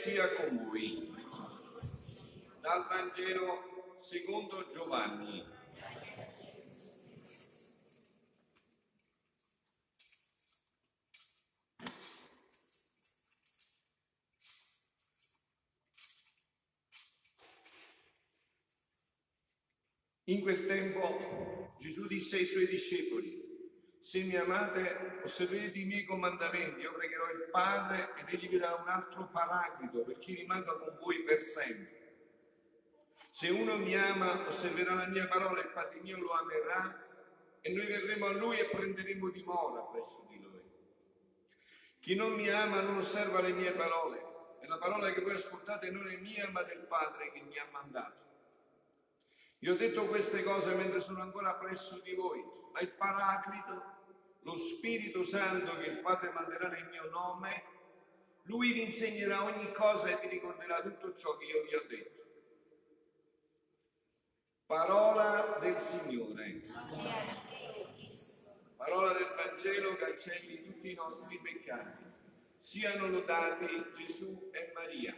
sia 0.00 0.26
con 0.32 0.64
voi. 0.64 1.14
Dal 2.58 2.86
Vangelo 2.88 3.96
secondo 3.98 4.66
Giovanni. 4.72 5.44
In 20.24 20.40
quel 20.40 20.64
tempo 20.64 21.74
Gesù 21.78 22.06
disse 22.06 22.38
ai 22.38 22.46
suoi 22.46 22.66
discepoli, 22.66 23.49
se 24.10 24.24
mi 24.24 24.34
amate, 24.34 25.20
osserverete 25.22 25.78
i 25.78 25.84
miei 25.84 26.04
comandamenti, 26.04 26.80
io 26.80 26.92
pregherò 26.94 27.30
il 27.30 27.48
Padre 27.48 28.12
ed 28.16 28.26
egli 28.26 28.48
vi 28.48 28.58
darà 28.58 28.74
un 28.74 28.88
altro 28.88 29.28
paraclito 29.28 30.02
perché 30.02 30.34
rimanga 30.34 30.72
con 30.78 30.98
voi 31.00 31.22
per 31.22 31.38
sempre. 31.38 32.24
Se 33.30 33.50
uno 33.50 33.76
mi 33.76 33.94
ama, 33.94 34.48
osserverà 34.48 34.94
la 34.94 35.06
mia 35.06 35.28
parola, 35.28 35.60
il 35.60 35.68
Padre 35.68 36.00
mio 36.00 36.18
lo 36.18 36.32
amerà 36.32 37.06
e 37.60 37.72
noi 37.72 37.86
verremo 37.86 38.26
a 38.26 38.32
lui 38.32 38.58
e 38.58 38.64
prenderemo 38.64 39.30
dimora 39.30 39.82
presso 39.82 40.26
di 40.28 40.40
lui. 40.40 40.60
Chi 42.00 42.16
non 42.16 42.32
mi 42.32 42.48
ama 42.48 42.80
non 42.80 42.96
osserva 42.96 43.40
le 43.40 43.52
mie 43.52 43.70
parole 43.70 44.58
e 44.60 44.66
la 44.66 44.78
parola 44.78 45.12
che 45.12 45.20
voi 45.20 45.34
ascoltate 45.34 45.88
non 45.92 46.08
è 46.08 46.16
mia 46.16 46.50
ma 46.50 46.64
del 46.64 46.84
Padre 46.88 47.30
che 47.30 47.42
mi 47.42 47.56
ha 47.58 47.66
mandato. 47.70 48.18
Io 49.60 49.74
ho 49.74 49.76
detto 49.76 50.06
queste 50.06 50.42
cose 50.42 50.74
mentre 50.74 50.98
sono 50.98 51.22
ancora 51.22 51.54
presso 51.54 52.00
di 52.02 52.12
voi, 52.14 52.42
ma 52.72 52.80
il 52.80 52.90
Paraclito, 52.90 53.98
lo 54.40 54.56
Spirito 54.56 55.24
Santo 55.24 55.76
che 55.78 55.86
il 55.86 56.00
Padre 56.00 56.30
manderà 56.30 56.68
nel 56.68 56.88
mio 56.90 57.08
nome, 57.10 57.64
lui 58.44 58.72
vi 58.72 58.82
insegnerà 58.82 59.44
ogni 59.44 59.72
cosa 59.72 60.08
e 60.08 60.18
vi 60.20 60.28
ricorderà 60.28 60.80
tutto 60.82 61.14
ciò 61.14 61.36
che 61.36 61.44
io 61.44 61.62
vi 61.62 61.74
ho 61.74 61.84
detto. 61.88 62.18
Parola 64.66 65.58
del 65.60 65.78
Signore. 65.78 66.62
Parola 68.76 69.12
del 69.12 69.34
Vangelo 69.36 69.96
cancelli 69.96 70.62
tutti 70.62 70.90
i 70.90 70.94
nostri 70.94 71.38
peccati. 71.38 72.04
Siano 72.58 73.08
lodati 73.08 73.66
Gesù 73.94 74.50
e 74.52 74.72
Maria 74.74 75.16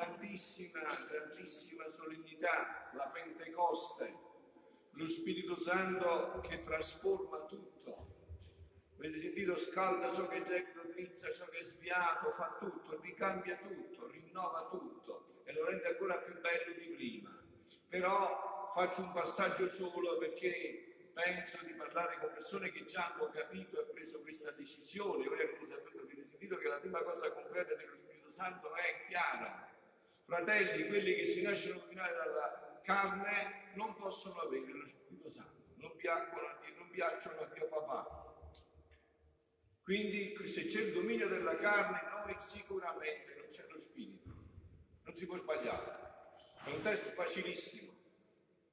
grandissima, 0.00 0.80
grandissima 1.08 1.88
solennità, 1.88 2.90
la 2.94 3.08
Pentecoste, 3.08 4.29
lo 4.92 5.08
Spirito 5.08 5.58
Santo 5.58 6.40
che 6.40 6.62
trasforma 6.62 7.44
tutto. 7.46 8.08
Avete 8.98 9.18
sentito? 9.18 9.56
Scalda 9.56 10.12
ciò 10.12 10.28
che 10.28 10.44
è 10.44 10.64
drizza 11.00 11.32
ciò 11.32 11.46
che 11.46 11.58
è 11.58 11.62
sviato, 11.62 12.30
fa 12.32 12.56
tutto, 12.58 13.00
ricambia 13.00 13.56
tutto, 13.56 14.06
rinnova 14.08 14.68
tutto 14.70 15.42
e 15.44 15.52
lo 15.52 15.64
rende 15.64 15.86
ancora 15.86 16.18
più 16.18 16.38
bello 16.40 16.74
di 16.78 16.88
prima. 16.94 17.42
Però 17.88 18.68
faccio 18.74 19.02
un 19.02 19.12
passaggio 19.12 19.68
solo 19.68 20.18
perché 20.18 21.08
penso 21.14 21.58
di 21.64 21.72
parlare 21.72 22.18
con 22.18 22.30
persone 22.32 22.70
che 22.70 22.84
già 22.84 23.12
hanno 23.12 23.30
capito 23.30 23.80
e 23.80 23.92
preso 23.92 24.20
questa 24.20 24.50
decisione. 24.52 25.26
Voi 25.26 25.40
avete, 25.40 25.64
saputo, 25.64 26.02
avete 26.02 26.26
sentito 26.26 26.56
che 26.56 26.68
la 26.68 26.76
prima 26.76 27.02
cosa 27.02 27.32
concreta 27.32 27.74
dello 27.74 27.96
Spirito 27.96 28.30
Santo 28.30 28.74
è 28.74 29.06
chiara, 29.08 29.68
fratelli, 30.24 30.86
quelli 30.86 31.14
che 31.14 31.24
si 31.24 31.42
lasciano 31.42 31.80
dominare 31.80 32.14
dalla 32.14 32.69
carne, 32.82 33.72
non 33.74 33.94
possono 33.94 34.40
avere 34.40 34.72
lo 34.72 34.86
Spirito 34.86 35.30
Santo, 35.30 35.74
non 35.76 35.94
piacciono 35.96 36.46
a 36.46 36.58
Dio, 36.64 36.76
non 36.76 36.90
piacciono 36.90 37.40
a 37.40 37.46
Dio 37.46 37.68
papà. 37.68 38.30
Quindi 39.82 40.36
se 40.46 40.66
c'è 40.66 40.82
il 40.82 40.92
dominio 40.92 41.28
della 41.28 41.56
carne, 41.56 42.08
noi 42.10 42.36
sicuramente 42.40 43.34
non 43.34 43.46
c'è 43.48 43.66
lo 43.68 43.78
Spirito. 43.78 44.28
Non 45.02 45.14
si 45.14 45.26
può 45.26 45.36
sbagliare. 45.36 45.98
È 46.64 46.70
un 46.70 46.80
test 46.80 47.10
facilissimo, 47.12 47.92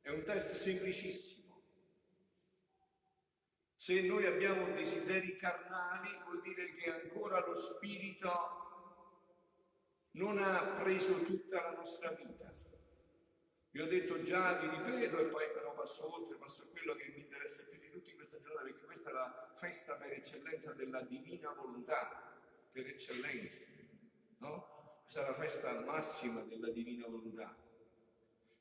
è 0.01 0.09
un 0.09 0.23
test 0.23 0.53
semplicissimo. 0.55 1.61
Se 3.75 4.01
noi 4.01 4.25
abbiamo 4.25 4.73
desideri 4.73 5.37
carnali, 5.37 6.09
vuol 6.25 6.41
dire 6.41 6.75
che 6.75 6.91
ancora 6.91 7.39
lo 7.45 7.55
Spirito 7.55 8.65
non 10.11 10.37
ha 10.39 10.59
preso 10.81 11.23
tutta 11.23 11.61
la 11.61 11.71
nostra 11.71 12.11
vita. 12.11 12.51
Vi 13.77 13.83
ho 13.83 13.87
detto 13.87 14.19
già, 14.23 14.53
vi 14.53 14.69
ripeto, 14.69 15.19
e 15.19 15.25
poi 15.25 15.51
però 15.53 15.71
passo 15.75 16.11
oltre, 16.11 16.35
passo 16.37 16.63
a 16.63 16.65
quello 16.71 16.95
che 16.95 17.11
mi 17.13 17.19
interessa 17.19 17.63
più 17.69 17.79
di 17.79 17.91
tutti 17.91 18.09
in 18.09 18.15
questa 18.15 18.39
giornata, 18.41 18.63
perché 18.63 18.83
questa 18.83 19.09
è 19.11 19.13
la 19.13 19.53
festa 19.55 19.93
per 19.97 20.13
eccellenza 20.13 20.73
della 20.73 21.03
divina 21.03 21.53
volontà, 21.53 22.39
per 22.71 22.87
eccellenza, 22.87 23.59
no? 24.39 25.03
Questa 25.03 25.23
è 25.23 25.27
la 25.27 25.35
festa 25.35 25.79
massima 25.81 26.41
della 26.41 26.71
divina 26.71 27.05
volontà. 27.05 27.55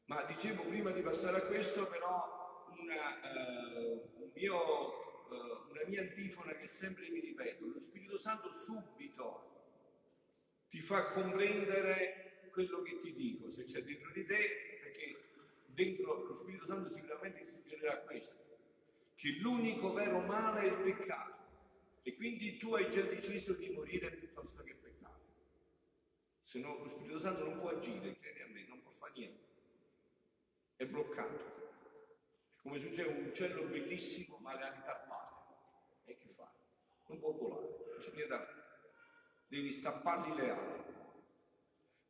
Ma 0.05 0.22
dicevo 0.25 0.65
prima 0.65 0.91
di 0.91 1.00
passare 1.00 1.38
a 1.38 1.47
questo, 1.47 1.87
però, 1.87 2.66
una, 2.78 3.41
uh, 3.41 4.22
un 4.22 4.31
mio, 4.34 5.28
uh, 5.31 5.71
una 5.71 5.84
mia 5.87 6.03
antifona 6.03 6.55
che 6.56 6.66
sempre 6.66 7.09
mi 7.09 7.21
ripeto, 7.21 7.65
lo 7.65 7.81
Spirito 7.81 8.19
Santo 8.19 8.53
subito 8.53 9.55
ti 10.69 10.82
fa 10.82 11.06
comprendere 11.12 12.50
quello 12.53 12.82
che 12.82 12.99
ti 12.99 13.15
dico, 13.15 13.50
se 13.50 13.65
c'è 13.65 13.82
dentro 13.82 14.10
di 14.12 14.26
te, 14.26 14.75
perché 14.97 15.19
dentro 15.67 16.25
lo 16.25 16.34
Spirito 16.34 16.65
Santo 16.65 16.91
sicuramente 16.91 17.45
suggerirà 17.45 17.99
questo, 17.99 18.45
che 19.15 19.37
l'unico 19.41 19.93
vero 19.93 20.21
male 20.21 20.62
è 20.62 20.65
il 20.67 20.95
peccato 20.95 21.34
e 22.03 22.15
quindi 22.15 22.57
tu 22.57 22.73
hai 22.75 22.91
già 22.91 23.03
deciso 23.03 23.53
di 23.53 23.69
morire 23.71 24.11
piuttosto 24.11 24.62
che 24.62 24.75
peccare. 24.75 25.21
Se 26.41 26.59
no 26.59 26.79
lo 26.79 26.89
Spirito 26.89 27.19
Santo 27.19 27.45
non 27.45 27.59
può 27.59 27.71
agire, 27.71 28.17
credi 28.19 28.41
a 28.41 28.47
me, 28.47 28.65
non 28.67 28.81
può 28.83 28.91
fare 28.91 29.12
niente. 29.17 29.45
È 30.77 30.87
bloccato. 30.87 31.55
È 32.56 32.62
come 32.62 32.79
se 32.79 32.91
c'è 32.91 33.06
un 33.06 33.27
uccello 33.27 33.65
bellissimo 33.65 34.39
ma 34.39 34.56
le 34.56 34.62
ali 34.62 34.81
tappate. 34.83 35.55
E 36.05 36.17
che 36.17 36.29
fa? 36.35 36.51
Non 37.09 37.19
può 37.19 37.33
volare, 37.33 37.67
non 37.91 37.99
c'è 37.99 38.12
niente 38.12 38.29
da 38.29 38.45
fare 38.45 38.65
devi 39.49 39.71
stappargli 39.73 40.35
le 40.35 40.51
ali. 40.51 40.85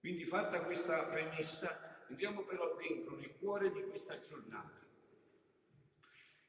Quindi 0.01 0.25
fatta 0.25 0.63
questa 0.63 1.05
premessa, 1.05 1.96
entriamo 2.09 2.43
però 2.45 2.75
dentro 2.77 3.17
nel 3.17 3.37
cuore 3.39 3.71
di 3.71 3.83
questa 3.85 4.19
giornata. 4.21 4.85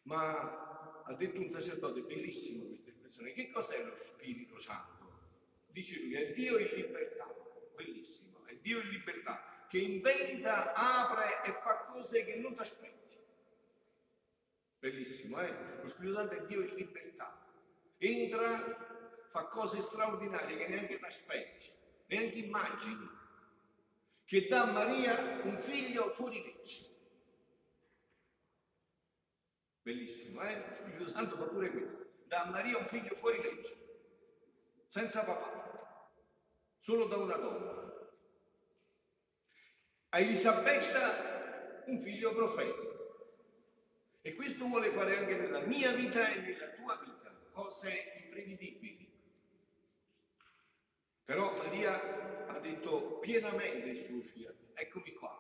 Ma 0.04 1.02
ha 1.04 1.14
detto 1.14 1.40
un 1.40 1.50
sacerdote, 1.50 2.02
bellissimo 2.02 2.66
questa 2.68 2.90
espressione, 2.90 3.34
che 3.34 3.50
cos'è 3.50 3.84
lo 3.84 3.96
Spirito 3.96 4.60
Santo? 4.60 4.96
Dice 5.68 6.00
lui, 6.00 6.16
è 6.16 6.34
Dio 6.34 6.58
in 6.58 6.74
libertà, 6.74 7.34
bellissimo, 7.76 8.46
è 8.46 8.56
Dio 8.56 8.80
in 8.82 8.90
libertà, 8.90 9.66
che 9.70 9.80
inventa, 9.80 10.74
apre 10.74 11.44
e 11.44 11.54
fa 11.54 11.86
cose 11.90 12.24
che 12.24 12.36
non 12.36 12.54
ti 12.54 12.62
aspetti. 12.62 13.18
Bellissimo, 14.80 15.42
eh? 15.42 15.82
Lo 15.82 15.88
Spirito 15.88 16.16
Santo 16.16 16.34
è 16.36 16.46
Dio 16.46 16.62
in 16.62 16.76
libertà. 16.76 17.46
Entra 17.98 18.96
fa 19.30 19.46
cose 19.46 19.82
straordinarie 19.82 20.58
che 20.58 20.68
neanche 20.68 20.98
ti 20.98 21.06
aspetti, 21.06 21.70
neanche 22.08 22.38
immagini, 22.40 23.08
che 24.28 24.46
dà 24.48 24.64
a 24.64 24.72
Maria 24.72 25.42
un 25.44 25.58
figlio 25.58 26.12
fuori 26.12 26.44
legge. 26.44 26.86
Bellissimo, 29.82 30.42
eh? 30.42 30.68
Lo 30.68 30.76
Spirito 30.76 31.08
Santo 31.08 31.38
fa 31.38 31.46
pure 31.46 31.72
questo. 31.72 32.06
Dà 32.26 32.44
a 32.44 32.50
Maria 32.50 32.78
un 32.78 32.86
figlio 32.86 33.16
fuori 33.16 33.42
legge, 33.42 33.74
senza 34.88 35.24
papà, 35.24 36.12
solo 36.78 37.06
da 37.06 37.16
una 37.16 37.38
donna. 37.38 38.10
A 40.10 40.20
Elisabetta 40.20 41.84
un 41.86 41.98
figlio 42.02 42.34
profetico. 42.34 42.96
E 44.22 44.36
questo 44.36 44.66
vuole 44.66 44.92
fare 44.92 45.20
anche 45.20 45.38
nella 45.38 45.62
mia 45.62 45.94
vita 45.94 46.28
e 46.28 46.42
nella 46.42 46.68
tua 46.72 47.00
vita, 47.02 47.34
cose 47.54 48.24
imprevedibili. 48.26 48.97
Però 51.28 51.58
Maria 51.58 52.48
ha 52.48 52.58
detto 52.60 53.20
pienamente 53.20 53.90
il 53.90 53.98
suo 53.98 54.22
fiat, 54.22 54.56
eccomi 54.76 55.12
qua, 55.12 55.38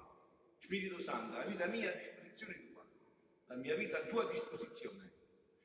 Spirito 0.57 0.99
Santo, 0.99 1.37
la 1.37 1.45
vita 1.45 1.65
mia 1.67 1.89
a 1.89 1.95
disposizione 1.95 2.67
tua, 2.67 2.85
la 3.45 3.55
mia 3.55 3.73
vita 3.73 3.99
a 3.99 4.01
tua 4.01 4.25
disposizione. 4.29 5.13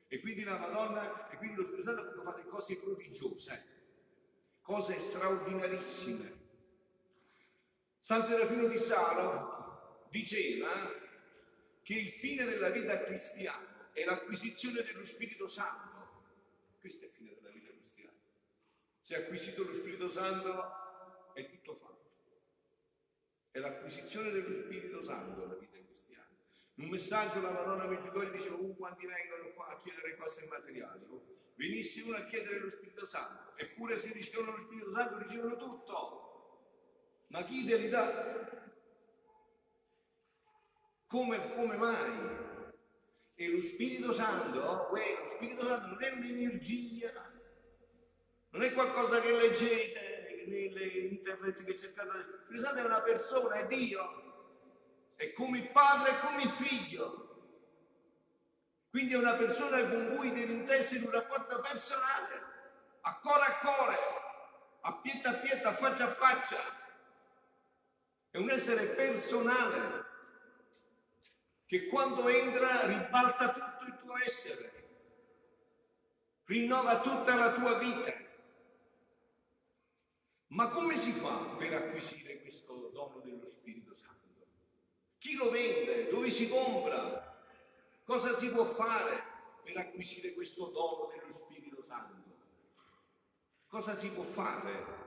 E 0.07 0.21
quindi 0.21 0.43
la 0.43 0.57
Madonna, 0.57 1.29
e 1.29 1.35
quindi 1.35 1.57
lo 1.57 1.63
Spirito 1.63 1.83
Santo 1.83 2.03
quando 2.03 2.23
fate 2.23 2.45
cose 2.45 2.77
prodigiose, 2.77 3.65
cose 4.61 4.97
straordinarissime. 4.97 6.39
San 7.99 8.25
Serafino 8.25 8.67
di 8.67 8.77
Salo 8.77 10.05
diceva 10.09 10.69
che 11.81 11.95
il 11.95 12.07
fine 12.07 12.45
della 12.45 12.69
vita 12.69 13.03
cristiana 13.03 13.91
è 13.91 14.05
l'acquisizione 14.05 14.83
dello 14.83 15.05
Spirito 15.05 15.49
Santo. 15.49 16.21
Questo 16.79 17.03
è 17.03 17.07
il 17.07 17.13
fine. 17.13 17.32
Se 19.03 19.17
acquisito 19.17 19.65
lo 19.65 19.73
Spirito 19.73 20.07
Santo 20.07 21.33
è 21.33 21.45
tutto 21.49 21.75
fatto. 21.75 22.11
È 23.51 23.59
l'acquisizione 23.59 24.31
dello 24.31 24.53
Spirito 24.53 25.03
Santo 25.03 25.45
la 25.45 25.55
vita 25.55 25.77
cristiana. 25.85 26.25
In 26.75 26.85
un 26.85 26.91
messaggio 26.91 27.41
la 27.41 27.51
Madonna 27.51 27.85
Medjugorje 27.85 28.31
diceva, 28.31 28.55
uh, 28.55 28.73
quanti 28.77 29.05
vengono 29.05 29.51
qua 29.55 29.67
a 29.67 29.75
chiedere 29.75 30.15
cose 30.15 30.45
materiali. 30.45 31.05
Oh, 31.09 31.21
venisse 31.55 32.01
uno 32.03 32.15
a 32.15 32.23
chiedere 32.23 32.59
lo 32.59 32.69
Spirito 32.69 33.05
Santo, 33.05 33.57
eppure 33.57 33.99
se 33.99 34.13
ricevono 34.13 34.51
lo 34.51 34.61
Spirito 34.61 34.93
Santo 34.93 35.17
ricevono 35.17 35.57
tutto. 35.57 37.25
Ma 37.27 37.43
chi 37.43 37.65
te 37.65 37.75
li 37.75 37.89
dà? 37.89 38.71
Come, 41.07 41.55
come 41.55 41.75
mai? 41.75 42.71
E 43.35 43.51
lo 43.51 43.61
Spirito 43.61 44.13
Santo, 44.13 44.87
uè, 44.93 45.17
lo 45.19 45.25
Spirito 45.25 45.67
Santo 45.67 45.87
non 45.87 46.01
è 46.01 46.09
un'energia, 46.09 47.32
non 48.53 48.63
è 48.63 48.73
qualcosa 48.73 49.19
che 49.19 49.31
leggete 49.31 50.43
nelle 50.47 50.85
internet 50.85 51.63
che 51.63 51.77
cercate. 51.77 52.45
Santo 52.59 52.79
è 52.79 52.85
una 52.85 53.01
persona, 53.01 53.55
è 53.55 53.65
Dio, 53.65 55.13
è 55.15 55.33
come 55.33 55.57
il 55.57 55.69
Padre 55.71 56.11
e 56.11 56.19
come 56.19 56.43
il 56.43 56.51
Figlio. 56.51 57.21
Quindi 58.91 59.13
è 59.13 59.17
una 59.17 59.33
persona 59.33 59.83
con 59.87 60.15
cui 60.15 60.31
devi 60.33 60.53
intessere 60.53 61.03
un 61.03 61.09
rapporto 61.09 61.59
personale, 61.61 62.41
a 63.01 63.17
cuore 63.17 63.43
a 63.43 63.57
cuore, 63.57 63.97
a 64.81 64.93
pietta 64.97 65.29
a 65.29 65.33
pietta, 65.33 65.69
a 65.69 65.73
faccia 65.73 66.05
a 66.05 66.09
faccia. 66.09 66.59
È 68.29 68.37
un 68.37 68.51
essere 68.51 68.85
personale 68.85 70.05
che 71.65 71.87
quando 71.87 72.27
entra 72.27 72.85
ribalta 72.85 73.51
tutto 73.51 73.85
il 73.85 73.97
tuo 73.97 74.15
essere, 74.17 74.71
rinnova 76.45 76.99
tutta 76.99 77.33
la 77.33 77.51
tua 77.53 77.79
vita. 77.79 78.22
Ma 80.53 80.67
come 80.67 80.97
si 80.97 81.11
fa 81.11 81.55
per 81.57 81.73
acquisire 81.73 82.39
questo 82.39 82.91
dono 82.93 83.19
dello 83.23 83.45
Spirito 83.47 83.95
Santo? 83.95 84.45
Chi 85.17 85.33
lo 85.33 85.49
vende? 85.49 86.09
Dove 86.09 86.29
si 86.29 86.47
compra? 86.47 87.41
Cosa 88.03 88.35
si 88.35 88.49
può 88.49 88.63
fare 88.63 89.23
per 89.63 89.77
acquisire 89.77 90.33
questo 90.33 90.67
dono 90.67 91.11
dello 91.11 91.31
Spirito 91.31 91.81
Santo? 91.81 92.37
Cosa 93.67 93.95
si 93.95 94.11
può 94.11 94.21
fare? 94.21 95.01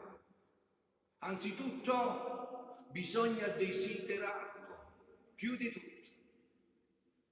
Anzitutto 1.18 2.78
bisogna 2.90 3.46
desiderarlo 3.46 4.94
più 5.36 5.56
di 5.56 5.70
tutto. 5.70 5.94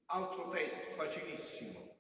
Altro 0.07 0.51
testo 0.51 0.93
facilissimo. 0.93 1.97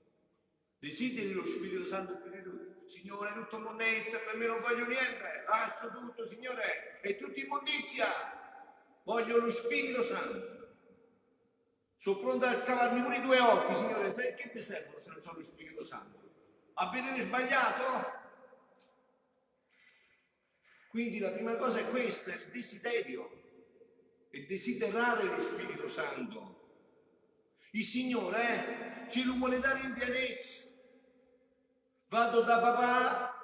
Desideri 0.78 1.32
lo 1.32 1.44
Spirito 1.44 1.84
Santo 1.86 2.18
più 2.18 2.30
di 2.30 2.42
tutto. 2.42 2.63
Signore, 2.86 3.32
tutto 3.34 3.58
monnezza, 3.58 4.18
per 4.18 4.36
me 4.36 4.46
non 4.46 4.60
voglio 4.60 4.86
niente, 4.86 5.44
lascio 5.48 5.90
tutto, 5.90 6.26
Signore, 6.26 7.00
è 7.00 7.16
tutta 7.16 7.40
immondizia. 7.40 8.06
Voglio 9.04 9.38
lo 9.38 9.50
Spirito 9.50 10.02
Santo. 10.02 10.62
Sono 11.96 12.18
pronto 12.18 12.44
a 12.44 12.60
cavarmi 12.60 13.02
pure 13.02 13.16
i 13.16 13.22
due 13.22 13.38
occhi, 13.38 13.74
Signore, 13.74 14.12
sai 14.12 14.34
che 14.34 14.50
mi 14.52 14.60
servono 14.60 15.00
se 15.00 15.10
non 15.10 15.22
sono 15.22 15.38
lo 15.38 15.44
Spirito 15.44 15.84
Santo? 15.84 16.18
A 16.74 16.90
vedere 16.90 17.20
sbagliato? 17.20 18.22
Quindi 20.90 21.18
la 21.18 21.30
prima 21.30 21.56
cosa 21.56 21.80
è 21.80 21.88
questa, 21.88 22.34
il 22.34 22.50
desiderio, 22.52 23.42
è 24.30 24.38
desiderare 24.40 25.24
lo 25.24 25.40
Spirito 25.40 25.88
Santo. 25.88 26.62
Il 27.72 27.82
Signore 27.82 29.04
eh, 29.06 29.10
ce 29.10 29.24
lo 29.24 29.34
vuole 29.34 29.58
dare 29.58 29.80
in 29.80 29.94
pienezza. 29.94 30.63
Vado 32.14 32.42
da 32.42 32.60
papà 32.60 33.34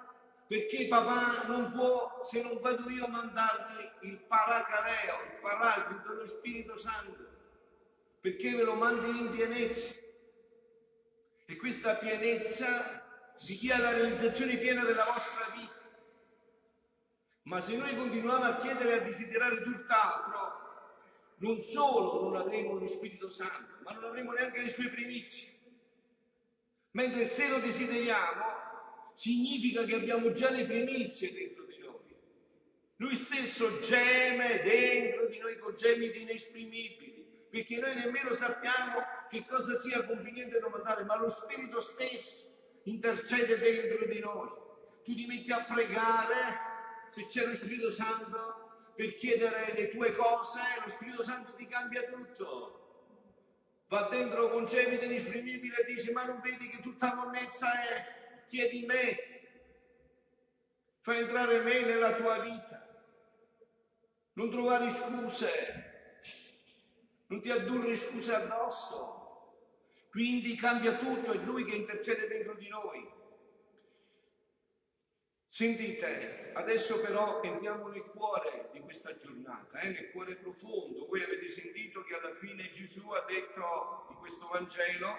perché 0.46 0.86
papà 0.86 1.48
non 1.48 1.72
può, 1.72 2.20
se 2.22 2.40
non 2.40 2.60
vado 2.60 2.88
io, 2.88 3.08
mandarmi 3.08 3.90
il 4.02 4.16
paracaleo, 4.16 5.24
il 5.24 5.40
paraclito, 5.40 6.12
lo 6.12 6.24
Spirito 6.24 6.76
Santo 6.76 7.26
perché 8.20 8.54
ve 8.54 8.62
lo 8.62 8.74
mandi 8.74 9.08
in 9.18 9.30
pienezza. 9.32 9.98
E 11.46 11.56
questa 11.56 11.96
pienezza 11.96 13.34
di 13.44 13.56
chi 13.56 13.72
ha 13.72 13.78
la 13.78 13.90
realizzazione 13.90 14.56
piena 14.56 14.84
della 14.84 15.04
vostra 15.04 15.52
vita. 15.52 15.90
Ma 17.42 17.60
se 17.60 17.76
noi 17.76 17.96
continuiamo 17.96 18.44
a 18.44 18.56
chiedere 18.58 18.90
e 18.90 19.00
a 19.00 19.02
desiderare 19.02 19.62
tutt'altro, 19.62 20.58
non 21.38 21.60
solo 21.64 22.22
non 22.22 22.36
avremo 22.36 22.74
lo 22.74 22.86
Spirito 22.86 23.30
Santo, 23.30 23.82
ma 23.82 23.94
non 23.94 24.04
avremo 24.04 24.30
neanche 24.30 24.62
le 24.62 24.68
sue 24.68 24.90
primizie. 24.90 25.58
Mentre 26.92 27.26
se 27.26 27.48
lo 27.48 27.58
desideriamo, 27.58 28.44
significa 29.14 29.84
che 29.84 29.94
abbiamo 29.94 30.32
già 30.32 30.50
le 30.50 30.64
primizie 30.64 31.32
dentro 31.32 31.64
di 31.64 31.78
noi. 31.78 32.16
Lui 32.96 33.14
stesso 33.14 33.78
geme 33.78 34.62
dentro 34.62 35.26
di 35.26 35.38
noi 35.38 35.58
con 35.58 35.74
gemiti 35.74 36.22
inesprimibili 36.22 37.20
perché 37.50 37.78
noi 37.78 37.94
nemmeno 37.96 38.32
sappiamo 38.32 39.02
che 39.28 39.44
cosa 39.44 39.76
sia 39.76 40.06
conveniente 40.06 40.60
domandare, 40.60 41.04
ma 41.04 41.16
lo 41.16 41.30
Spirito 41.30 41.80
stesso 41.80 42.46
intercede 42.84 43.58
dentro 43.58 44.06
di 44.06 44.20
noi. 44.20 44.48
Tu 45.04 45.14
ti 45.14 45.26
metti 45.26 45.50
a 45.50 45.64
pregare, 45.64 46.36
se 47.08 47.26
c'è 47.26 47.44
lo 47.46 47.56
Spirito 47.56 47.90
Santo, 47.90 48.92
per 48.94 49.14
chiedere 49.14 49.72
le 49.74 49.90
tue 49.90 50.12
cose, 50.12 50.60
lo 50.84 50.90
Spirito 50.90 51.24
Santo 51.24 51.54
ti 51.54 51.66
cambia 51.66 52.02
tutto. 52.04 52.79
Va 53.90 54.08
dentro 54.08 54.48
con 54.48 54.64
gemiti 54.64 55.04
inesprimibili 55.04 55.74
e 55.74 55.84
dice, 55.84 56.12
ma 56.12 56.24
non 56.24 56.40
vedi 56.40 56.70
che 56.70 56.80
tutta 56.80 57.14
monnezza 57.14 57.70
è? 57.82 58.44
Chiedi 58.46 58.86
me. 58.86 59.18
Fai 61.00 61.18
entrare 61.18 61.58
me 61.58 61.80
nella 61.80 62.14
tua 62.14 62.38
vita. 62.38 62.86
Non 64.32 64.48
trovare 64.48 64.88
scuse 64.88 65.90
non 67.30 67.40
ti 67.40 67.50
addurri 67.50 67.96
scuse 67.96 68.34
addosso. 68.34 69.18
Quindi 70.10 70.56
cambia 70.56 70.96
tutto, 70.96 71.32
è 71.32 71.36
Lui 71.38 71.64
che 71.64 71.76
intercede 71.76 72.26
dentro 72.26 72.54
di 72.54 72.68
noi. 72.68 73.09
Sentite, 75.52 76.52
adesso 76.54 77.00
però 77.00 77.42
entriamo 77.42 77.88
nel 77.88 78.04
cuore 78.04 78.68
di 78.72 78.78
questa 78.78 79.16
giornata, 79.16 79.80
eh, 79.80 79.88
nel 79.88 80.10
cuore 80.12 80.36
profondo. 80.36 81.08
Voi 81.08 81.24
avete 81.24 81.48
sentito 81.48 82.04
che 82.04 82.14
alla 82.14 82.32
fine 82.32 82.70
Gesù 82.70 83.10
ha 83.10 83.24
detto 83.26 84.06
di 84.10 84.14
questo 84.14 84.46
Vangelo, 84.46 85.18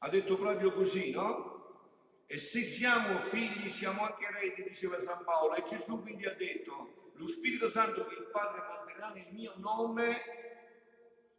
ha 0.00 0.08
detto 0.10 0.36
proprio 0.36 0.70
così, 0.74 1.12
no? 1.12 2.26
E 2.26 2.36
se 2.36 2.62
siamo 2.62 3.20
figli 3.20 3.70
siamo 3.70 4.04
anche 4.04 4.26
eredi, 4.26 4.64
diceva 4.64 5.00
San 5.00 5.24
Paolo. 5.24 5.54
E 5.54 5.64
Gesù 5.64 6.02
quindi 6.02 6.26
ha 6.26 6.34
detto, 6.34 7.12
lo 7.14 7.26
Spirito 7.26 7.70
Santo 7.70 8.04
che 8.04 8.16
il 8.16 8.28
Padre 8.30 8.60
manterrà 8.68 9.08
nel 9.14 9.32
mio 9.32 9.54
nome 9.56 10.20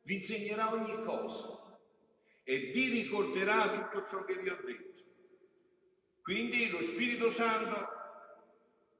vi 0.02 0.16
insegnerà 0.16 0.74
ogni 0.74 1.00
cosa 1.04 1.78
e 2.44 2.58
vi 2.58 2.90
ricorderà 2.90 3.70
tutto 3.70 4.04
ciò 4.08 4.26
che 4.26 4.34
vi 4.34 4.50
ho 4.50 4.58
detto. 4.66 5.05
Quindi 6.26 6.70
lo 6.70 6.82
Spirito 6.82 7.30
Santo 7.30 7.88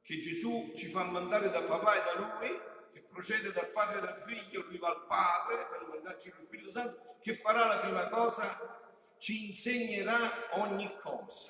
che 0.04 0.20
Gesù 0.20 0.74
ci 0.76 0.86
fa 0.86 1.06
mandare 1.06 1.50
da 1.50 1.64
papà 1.64 1.96
e 1.96 2.04
da 2.04 2.14
lui, 2.20 2.62
che 2.94 3.02
procede 3.10 3.52
dal 3.52 3.72
Padre 3.72 3.98
e 3.98 4.02
dal 4.02 4.22
Figlio, 4.22 4.62
lui 4.62 4.78
va 4.78 4.90
al 4.90 5.08
Padre 5.08 5.66
per 5.72 5.88
mandarci 5.90 6.32
lo 6.38 6.44
Spirito 6.44 6.70
Santo, 6.70 7.18
che 7.22 7.34
farà 7.34 7.66
la 7.66 7.80
prima 7.80 8.10
cosa, 8.10 8.80
ci 9.18 9.48
insegnerà 9.48 10.50
ogni 10.52 10.96
cosa. 11.00 11.50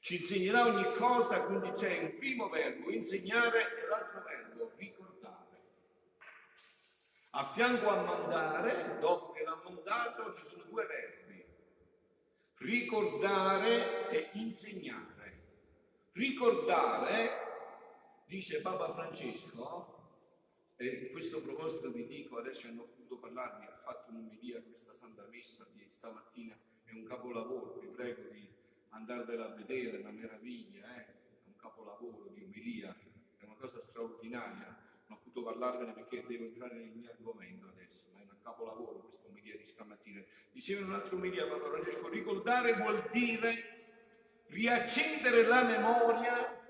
Ci 0.00 0.22
insegnerà 0.22 0.66
ogni 0.66 0.92
cosa, 0.94 1.44
quindi 1.44 1.70
c'è 1.70 1.96
un 1.98 2.18
primo 2.18 2.48
verbo, 2.48 2.90
insegnare, 2.90 3.84
e 3.84 3.86
l'altro 3.86 4.20
verbo, 4.24 4.72
ricordare. 4.74 5.60
A 7.30 7.44
fianco 7.44 7.88
a 7.88 8.02
mandare, 8.02 8.98
dopo 8.98 9.30
che 9.30 9.44
l'ha 9.44 9.60
mandato, 9.62 10.34
ci 10.34 10.42
sono 10.42 10.64
due 10.64 10.86
verbi. 10.86 11.23
Ricordare 12.58 14.10
e 14.10 14.30
insegnare. 14.38 15.12
Ricordare, 16.12 17.30
dice 18.26 18.60
Papa 18.60 18.92
Francesco, 18.92 19.92
e 20.76 21.08
a 21.08 21.10
questo 21.12 21.40
proposito 21.40 21.90
vi 21.90 22.06
dico, 22.06 22.38
adesso 22.38 22.68
hanno 22.68 22.84
potuto 22.84 23.18
parlarmi, 23.18 23.66
ha 23.66 23.80
fatto 23.84 24.10
un'omelia 24.10 24.62
questa 24.62 24.94
Santa 24.94 25.26
Messa 25.30 25.66
di 25.72 25.84
stamattina, 25.88 26.56
è 26.84 26.92
un 26.92 27.04
capolavoro, 27.04 27.78
vi 27.80 27.88
prego 27.88 28.22
di 28.30 28.48
andarvela 28.90 29.46
a 29.46 29.54
vedere, 29.54 29.98
una 29.98 30.10
meraviglia, 30.10 30.96
eh? 30.96 31.04
è 31.04 31.46
un 31.46 31.56
capolavoro 31.56 32.28
di 32.28 32.42
omelia, 32.44 32.94
è 33.38 33.44
una 33.44 33.54
cosa 33.56 33.80
straordinaria 33.80 34.83
potuto 35.34 35.42
parlarvene 35.42 35.92
perché 35.92 36.24
devo 36.26 36.44
entrare 36.44 36.74
nel 36.74 36.92
mio 36.94 37.10
argomento 37.10 37.66
adesso, 37.66 38.06
ma 38.12 38.20
è 38.20 38.22
un 38.22 38.38
capolavoro 38.40 39.00
questa 39.00 39.26
omelia 39.26 39.56
di 39.56 39.66
stamattina. 39.66 40.22
Diceva 40.52 40.80
in 40.80 40.86
un'altra 40.86 41.16
omelia 41.16 41.48
Papa 41.48 41.68
Francesco, 41.68 42.08
ricordare 42.08 42.74
vuol 42.74 43.08
dire 43.10 43.72
riaccendere 44.46 45.42
la 45.44 45.64
memoria 45.64 46.62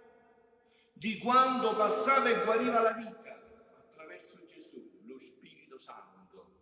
di 0.94 1.18
quando 1.18 1.76
passava 1.76 2.30
e 2.30 2.42
guariva 2.44 2.80
la 2.80 2.92
vita 2.92 3.42
attraverso 3.76 4.46
Gesù, 4.46 5.02
lo 5.04 5.18
Spirito 5.18 5.78
Santo. 5.78 6.52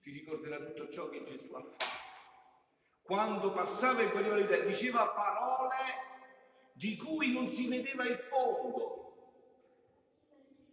Ti 0.00 0.12
ricorderà 0.12 0.58
tutto 0.64 0.88
ciò 0.88 1.08
che 1.08 1.24
Gesù 1.24 1.52
ha 1.54 1.64
fatto. 1.64 1.98
Quando 3.02 3.50
passava 3.52 4.02
e 4.02 4.10
guariva 4.10 4.36
la 4.36 4.46
vita, 4.46 4.56
diceva 4.58 5.08
parole 5.08 5.74
di 6.74 6.96
cui 6.96 7.32
non 7.32 7.48
si 7.48 7.66
vedeva 7.66 8.04
il 8.04 8.16
fondo, 8.16 8.99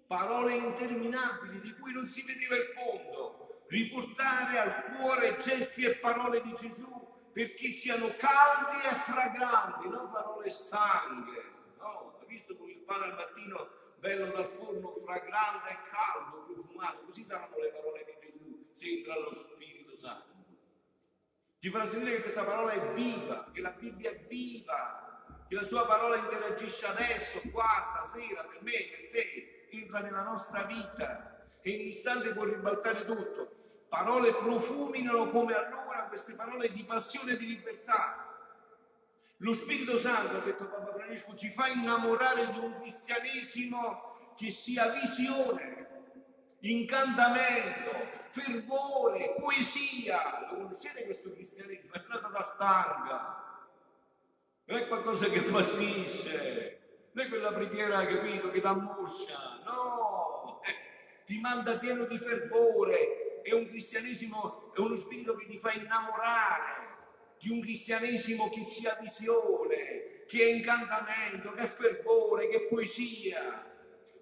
parole 0.07 0.55
interminabili 0.55 1.59
di 1.59 1.73
cui 1.73 1.91
non 1.91 2.07
si 2.07 2.23
vedeva 2.23 2.55
il 2.55 2.63
fondo, 2.63 3.65
riportare 3.67 4.57
al 4.57 4.83
cuore 4.95 5.37
gesti 5.37 5.83
e 5.83 5.95
parole 5.95 6.41
di 6.41 6.53
Gesù 6.55 7.05
perché 7.33 7.69
siano 7.69 8.07
caldi 8.17 8.77
e 8.89 8.95
fragranti, 8.95 9.89
non 9.89 10.09
parole 10.09 10.49
stanche. 10.49 11.55
No, 11.77 12.17
visto 12.25 12.55
come 12.55 12.71
il 12.71 12.79
pane 12.79 13.03
al 13.03 13.13
mattino 13.13 13.69
bello 13.99 14.31
dal 14.31 14.45
forno, 14.45 14.93
fragrante 14.95 15.69
e 15.69 15.77
caldo, 15.89 16.45
profumato, 16.51 17.05
così 17.05 17.23
saranno 17.23 17.57
le 17.57 17.69
parole 17.69 18.05
di 18.05 18.25
Gesù 18.25 18.69
se 18.71 18.87
entra 18.87 19.19
lo 19.19 19.33
Spirito 19.33 19.95
Santo. 19.97 20.35
Ti 21.59 21.69
farà 21.69 21.85
sentire 21.85 22.15
che 22.15 22.21
questa 22.21 22.43
parola 22.43 22.71
è 22.71 22.93
viva, 22.93 23.49
che 23.51 23.61
la 23.61 23.71
Bibbia 23.71 24.11
è 24.11 24.25
viva, 24.27 25.45
che 25.47 25.55
la 25.55 25.63
sua 25.63 25.85
parola 25.85 26.15
interagisce 26.15 26.85
adesso, 26.85 27.41
qua, 27.51 27.81
stasera, 27.81 28.43
per 28.43 28.61
me, 28.61 28.87
per 28.89 29.09
te, 29.11 29.56
entra 29.97 30.01
nella 30.01 30.23
nostra 30.23 30.63
vita 30.63 31.45
e 31.61 31.69
in 31.71 31.81
un 31.81 31.87
istante 31.87 32.33
può 32.33 32.43
ribaltare 32.43 33.05
tutto. 33.05 33.51
Parole 33.89 34.33
profuminano 34.35 35.29
come 35.29 35.53
allora 35.53 36.05
queste 36.07 36.33
parole 36.33 36.71
di 36.71 36.83
passione 36.83 37.33
e 37.33 37.37
di 37.37 37.47
libertà. 37.47 38.25
Lo 39.37 39.53
Spirito 39.53 39.97
Santo, 39.97 40.37
ha 40.37 40.41
detto 40.41 40.67
Papa 40.67 40.91
Francesco, 40.93 41.35
ci 41.35 41.49
fa 41.49 41.67
innamorare 41.67 42.47
di 42.51 42.59
un 42.59 42.75
cristianesimo 42.79 44.33
che 44.35 44.49
sia 44.49 44.89
visione, 44.89 45.87
incantamento, 46.59 47.91
fervore, 48.29 49.35
poesia. 49.39 50.47
Lo 50.49 50.57
conoscete 50.57 51.05
questo 51.05 51.31
cristianesimo? 51.31 51.93
È 51.93 52.03
una 52.07 52.19
cosa 52.19 52.43
stanca, 52.43 53.69
è 54.65 54.87
qualcosa 54.87 55.29
che 55.29 55.43
passisce, 55.49 56.76
è 57.21 57.27
quella 57.27 57.51
preghiera, 57.51 58.05
capito, 58.05 58.49
che 58.49 58.59
dà 58.59 58.73
moscia, 58.75 59.61
no, 59.65 60.59
ti 61.25 61.39
manda 61.39 61.77
pieno 61.77 62.05
di 62.05 62.17
fervore, 62.17 63.41
è 63.41 63.53
un 63.53 63.67
cristianesimo, 63.67 64.71
è 64.73 64.79
uno 64.79 64.95
spirito 64.95 65.35
che 65.35 65.45
ti 65.45 65.57
fa 65.57 65.71
innamorare 65.71 66.95
di 67.37 67.49
un 67.49 67.61
cristianesimo 67.61 68.49
che 68.49 68.63
sia 68.63 68.97
visione, 68.99 70.23
che 70.25 70.43
è 70.43 70.51
incantamento, 70.51 71.51
che 71.51 71.61
è 71.61 71.67
fervore, 71.67 72.47
che 72.47 72.57
è 72.57 72.67
poesia, 72.67 73.63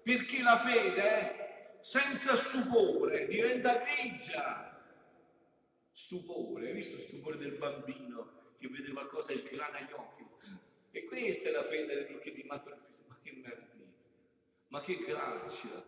perché 0.02 0.42
la 0.42 0.56
fede 0.56 1.34
senza 1.80 2.36
stupore 2.36 3.26
diventa 3.26 3.76
grigia. 3.78 4.70
Stupore, 5.92 6.68
hai 6.68 6.74
visto 6.74 6.96
il 6.96 7.02
stupore 7.02 7.36
del 7.36 7.56
bambino 7.56 8.52
che 8.58 8.68
vede 8.68 8.92
qualcosa 8.92 9.32
e 9.32 9.38
sgrana 9.38 9.80
gli 9.80 9.92
occhi? 9.92 10.25
E 10.96 11.04
questa 11.04 11.50
è 11.50 11.52
la 11.52 11.62
fede 11.62 12.18
che 12.20 12.32
ti 12.32 12.42
manda 12.44 12.74
ma 13.06 13.18
che 13.22 13.30
meraviglia, 13.32 13.92
ma 14.68 14.80
che 14.80 14.96
grazia, 14.96 15.84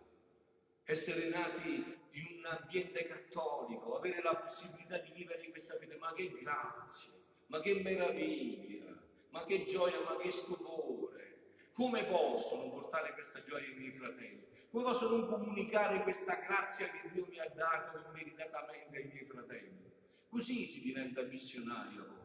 essere 0.83 1.29
nati 1.29 1.97
in 2.11 2.37
un 2.37 2.45
ambiente 2.45 3.01
cattolico, 3.01 3.97
avere 3.97 4.21
la 4.21 4.35
possibilità 4.35 4.99
di 4.99 5.11
vivere 5.11 5.49
questa 5.49 5.75
fede, 5.77 5.95
ma 5.95 6.13
che 6.13 6.29
grazia 6.29 7.11
ma 7.47 7.59
che 7.59 7.81
meraviglia, 7.81 9.01
ma 9.29 9.43
che 9.45 9.63
gioia, 9.63 9.99
ma 10.01 10.15
che 10.17 10.29
stupore. 10.29 11.37
Come 11.73 12.05
possono 12.05 12.69
portare 12.69 13.13
questa 13.13 13.41
gioia 13.43 13.65
ai 13.65 13.73
miei 13.73 13.91
fratelli? 13.91 14.45
Come 14.69 14.83
posso 14.83 15.09
non 15.09 15.25
comunicare 15.25 16.03
questa 16.03 16.35
grazia 16.35 16.87
che 16.87 17.09
Dio 17.11 17.25
mi 17.27 17.39
ha 17.39 17.49
dato 17.55 17.99
immeritatamente 18.09 18.95
ai 18.95 19.09
miei 19.11 19.25
fratelli? 19.25 19.91
Così 20.29 20.67
si 20.67 20.81
diventa 20.81 21.23
missionario. 21.23 22.18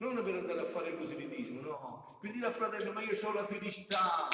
Non 0.00 0.24
per 0.24 0.34
andare 0.34 0.60
a 0.60 0.64
fare 0.64 0.88
il 0.88 0.94
proselitismo, 0.96 1.60
no, 1.60 2.18
per 2.22 2.32
dire 2.32 2.46
al 2.46 2.54
fratello, 2.54 2.90
ma 2.90 3.02
io 3.02 3.18
ho 3.22 3.32
la 3.34 3.44
felicità. 3.44 4.28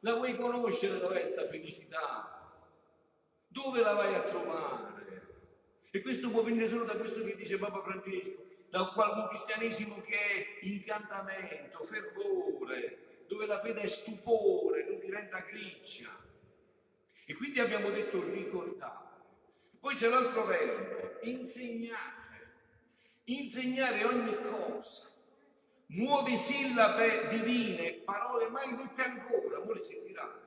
La 0.00 0.14
vuoi 0.14 0.36
conoscere 0.36 0.98
dov'è 0.98 1.20
questa 1.20 1.46
felicità? 1.46 2.52
Dove 3.46 3.80
la 3.80 3.92
vai 3.92 4.12
a 4.12 4.22
trovare? 4.22 4.90
E 5.88 6.02
questo 6.02 6.30
può 6.30 6.42
venire 6.42 6.66
solo 6.66 6.82
da 6.82 6.96
questo 6.96 7.22
che 7.22 7.36
dice 7.36 7.58
Papa 7.58 7.80
Francesco, 7.80 8.44
da 8.70 8.80
un 8.82 9.28
cristianesimo 9.28 10.02
che 10.02 10.16
è 10.16 10.58
incantamento, 10.62 11.84
fervore, 11.84 13.24
dove 13.28 13.46
la 13.46 13.60
fede 13.60 13.82
è 13.82 13.86
stupore, 13.86 14.84
non 14.84 14.98
diventa 14.98 15.38
grigia. 15.48 16.10
E 17.24 17.34
quindi 17.34 17.60
abbiamo 17.60 17.90
detto 17.90 18.20
ricordare. 18.20 19.10
Poi 19.78 19.94
c'è 19.94 20.08
l'altro 20.08 20.44
verbo, 20.44 21.20
insegnare. 21.22 22.21
Insegnare 23.24 24.04
ogni 24.04 24.36
cosa. 24.42 25.10
Nuove 25.86 26.36
sillabe 26.36 27.28
divine, 27.28 27.92
parole 28.04 28.48
mai 28.48 28.74
dette 28.74 29.02
ancora, 29.02 29.58
voi 29.58 29.74
le 29.74 29.82
sentiranno. 29.82 30.40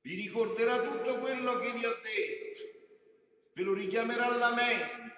Vi 0.00 0.14
ricorderà 0.14 0.80
tutto 0.82 1.18
quello 1.18 1.58
che 1.58 1.72
vi 1.72 1.84
ho 1.86 2.00
detto 2.02 2.76
ve 3.56 3.62
lo 3.62 3.72
richiamerà 3.72 4.26
alla 4.26 4.54
mente, 4.54 5.14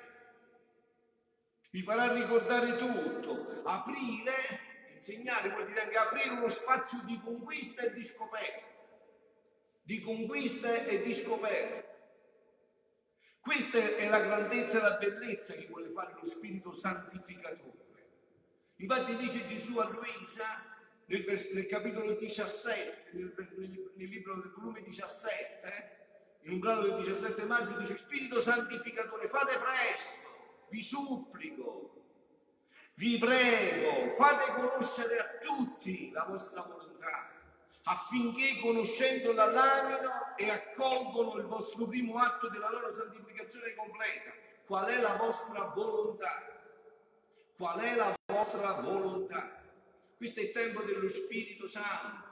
vi 1.71 1.83
farà 1.83 2.12
ricordare 2.12 2.76
tutto. 2.76 3.62
Aprire, 3.64 4.93
insegnare 4.95 5.49
vuol 5.50 5.67
dire 5.67 5.83
anche 5.83 5.97
aprire 5.97 6.31
uno 6.31 6.49
spazio 6.49 7.00
di 7.05 7.21
conquista 7.21 7.83
e 7.83 7.93
di 7.93 8.05
scoperta, 8.05 8.64
di 9.83 10.00
conquista 10.00 10.85
e 10.85 11.02
di 11.02 11.12
scoperta. 11.14 11.97
Questa 13.49 13.78
è 13.78 14.07
la 14.11 14.21
grandezza 14.21 14.76
e 14.76 14.83
la 14.83 14.97
bellezza 14.99 15.55
che 15.55 15.67
vuole 15.71 15.88
fare 15.88 16.12
lo 16.21 16.26
Spirito 16.26 16.75
Santificatore. 16.75 17.78
Infatti 18.76 19.17
dice 19.17 19.47
Gesù 19.47 19.78
a 19.78 19.88
Luisa 19.88 20.45
nel, 21.07 21.25
nel 21.55 21.67
capitolo 21.67 22.12
17, 22.14 23.09
nel, 23.12 23.33
nel, 23.57 23.90
nel 23.95 24.09
libro 24.09 24.35
del 24.35 24.52
volume 24.55 24.83
17, 24.83 25.97
in 26.43 26.52
un 26.52 26.59
brano 26.59 26.83
del 26.83 26.97
17 26.97 27.43
maggio 27.45 27.78
dice 27.78 27.97
Spirito 27.97 28.43
Santificatore, 28.43 29.26
fate 29.28 29.57
presto, 29.57 30.67
vi 30.69 30.83
supplico, 30.83 32.05
vi 32.97 33.17
prego, 33.17 34.12
fate 34.12 34.52
conoscere 34.52 35.21
a 35.21 35.38
tutti 35.40 36.11
la 36.11 36.25
vostra 36.25 36.61
volontà, 36.61 36.88
affinché 37.90 38.61
conoscendola 38.61 39.47
lamino 39.47 40.37
e 40.37 40.50
accolgono 40.50 41.37
il 41.37 41.47
vostro 41.47 41.87
primo 41.87 42.18
atto 42.18 42.49
della 42.49 42.71
loro 42.71 42.92
santificazione 42.92 43.75
completa. 43.75 44.30
Qual 44.66 44.87
è 44.87 45.00
la 45.00 45.16
vostra 45.16 45.64
volontà? 45.75 46.47
Qual 47.57 47.78
è 47.80 47.95
la 47.95 48.14
vostra 48.26 48.73
volontà? 48.75 49.62
Questo 50.16 50.40
è 50.40 50.42
il 50.45 50.50
tempo 50.50 50.83
dello 50.83 51.09
Spirito 51.09 51.66
Santo 51.66 52.26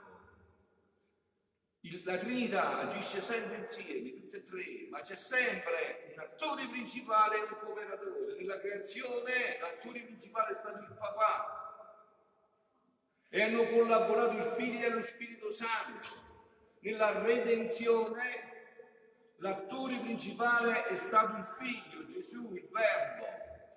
la 2.03 2.17
Trinità 2.17 2.79
agisce 2.79 3.21
sempre 3.21 3.57
insieme, 3.57 4.13
tutte 4.13 4.37
e 4.37 4.43
tre, 4.43 4.87
ma 4.89 4.99
c'è 4.99 5.15
sempre 5.15 6.11
un 6.13 6.19
attore 6.19 6.67
principale 6.67 7.37
e 7.37 7.41
un 7.43 7.57
cooperatore. 7.59 8.35
Nella 8.35 8.59
creazione 8.59 9.57
l'attore 9.61 10.01
principale 10.01 10.51
è 10.51 10.55
stato 10.55 10.79
il 10.79 10.95
papà 10.97 11.66
e 13.29 13.41
hanno 13.41 13.67
collaborato 13.69 14.37
il 14.37 14.43
Figlio 14.43 14.85
e 14.85 14.89
lo 14.89 15.01
Spirito 15.01 15.51
Santo. 15.51 16.25
Nella 16.79 17.21
redenzione 17.21 18.55
l'attore 19.37 19.97
principale 19.99 20.87
è 20.87 20.95
stato 20.95 21.37
il 21.37 21.45
Figlio, 21.45 22.05
Gesù, 22.05 22.53
il 22.53 22.67
Verbo, 22.71 23.25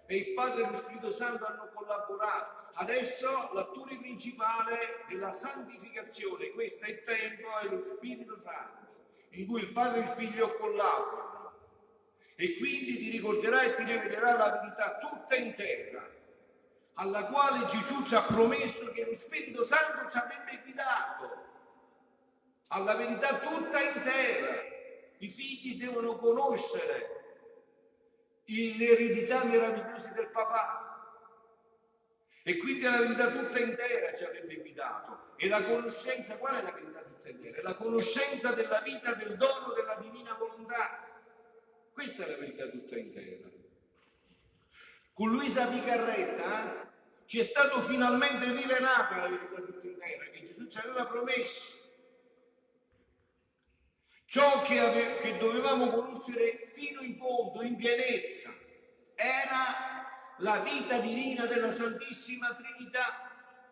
e 0.07 0.17
il 0.17 0.35
Padre 0.35 0.63
e 0.63 0.71
lo 0.71 0.77
Spirito 0.77 1.11
Santo 1.11 1.47
hanno 1.47 1.71
collaborato. 1.75 2.71
Adesso 2.75 3.51
l'attore 3.53 3.97
principale 3.97 5.05
della 5.09 5.33
santificazione, 5.33 6.51
questo 6.51 6.85
è 6.85 6.91
il 6.91 7.03
tempo, 7.03 7.59
è 7.59 7.67
lo 7.67 7.81
Spirito 7.81 8.39
Santo, 8.39 8.87
in 9.31 9.47
cui 9.47 9.63
il 9.63 9.73
Padre 9.73 10.01
e 10.01 10.03
il 10.05 10.09
Figlio 10.11 10.55
collaborano. 10.55 11.39
E 12.37 12.57
quindi 12.57 12.97
ti 12.97 13.11
ricorderà 13.11 13.63
e 13.63 13.75
ti 13.75 13.85
rivelerà 13.85 14.37
la 14.37 14.61
verità 14.61 14.99
tutta 14.99 15.37
intera, 15.37 16.09
alla 17.01 17.25
quale 17.27 17.67
Gesù 17.67 18.05
ci 18.05 18.15
ha 18.15 18.23
promesso 18.23 18.93
che 18.93 19.07
lo 19.07 19.15
Spirito 19.15 19.65
Santo 19.65 20.11
ci 20.11 20.19
avrebbe 20.19 20.61
guidato, 20.63 21.49
alla 22.69 22.95
verità 22.95 23.39
tutta 23.39 23.81
intera. 23.81 24.69
I 25.19 25.29
figli 25.29 25.79
devono 25.79 26.17
conoscere 26.17 27.19
le 28.45 28.85
eredità 28.85 29.45
meravigliose 29.45 30.13
del 30.15 30.29
papà 30.29 30.89
e 32.43 32.57
quindi 32.59 32.83
la 32.83 32.99
verità 32.99 33.31
tutta 33.31 33.59
intera 33.59 34.15
ci 34.15 34.25
avrebbe 34.25 34.57
guidato. 34.57 35.29
E 35.37 35.49
la 35.49 35.63
conoscenza, 35.63 36.37
qual 36.37 36.57
è 36.57 36.63
la 36.63 36.73
verità 36.73 37.01
tutta 37.01 37.29
intera? 37.31 37.59
È 37.59 37.63
la 37.63 37.75
conoscenza 37.75 38.53
della 38.53 38.81
vita, 38.81 39.15
del 39.15 39.37
dono 39.37 39.73
della 39.75 39.95
divina 39.95 40.35
volontà. 40.35 41.07
Questa 41.93 42.25
è 42.27 42.31
la 42.31 42.37
verità 42.37 42.67
tutta 42.67 42.99
intera. 42.99 43.49
Con 45.15 45.31
Luisa 45.31 45.67
Picarretta 45.67 46.83
eh, 46.83 46.90
ci 47.31 47.39
è 47.39 47.45
stato 47.45 47.81
finalmente 47.81 48.45
rivelata 48.53 49.19
la 49.19 49.29
verità 49.29 49.61
tutta 49.63 49.87
intera 49.87 50.25
che 50.31 50.43
Gesù 50.43 50.67
ci 50.67 50.79
aveva 50.79 51.07
promesso. 51.07 51.79
Ciò 54.25 54.63
che, 54.63 54.81
ave- 54.81 55.21
che 55.21 55.39
dovevamo 55.39 55.91
conoscere 55.91 56.65
fino 56.67 57.03
in 57.03 57.17
fondo, 57.17 57.63
in 57.63 57.77
pienezza, 57.77 58.51
era 59.15 60.35
la 60.39 60.59
vita 60.59 60.99
divina 60.99 61.47
della 61.47 61.71
Santissima 61.71 62.53
Trinità, 62.53 63.07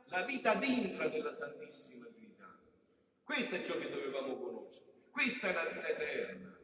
la 0.05 0.23
vita 0.23 0.55
d'intra 0.55 1.09
della 1.09 1.35
Santissima 1.35 2.07
Trinità. 2.07 2.57
Questo 3.25 3.57
è 3.57 3.65
ciò 3.65 3.77
che 3.77 3.91
dovevamo 3.91 4.37
conoscere, 4.39 4.93
questa 5.11 5.49
è 5.49 5.53
la 5.53 5.65
vita 5.65 5.89
eterna. 5.89 6.57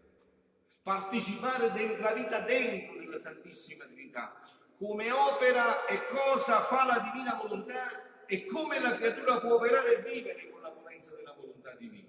partecipare 0.80 1.72
della 1.72 2.12
vita 2.12 2.38
dentro 2.42 2.96
della 2.98 3.18
Santissima 3.18 3.84
Trinità, 3.86 4.40
come 4.78 5.10
opera 5.10 5.86
e 5.86 6.06
cosa 6.06 6.60
fa 6.62 6.84
la 6.84 6.98
divina 6.98 7.34
volontà 7.34 8.24
e 8.26 8.46
come 8.46 8.80
la 8.80 8.96
creatura 8.96 9.40
può 9.40 9.54
operare 9.54 9.98
e 9.98 10.02
vivere 10.02 10.50
con 10.50 10.60
la 10.62 10.70
potenza 10.70 11.14
della 11.14 11.32
volontà 11.32 11.74
divina. 11.74 12.08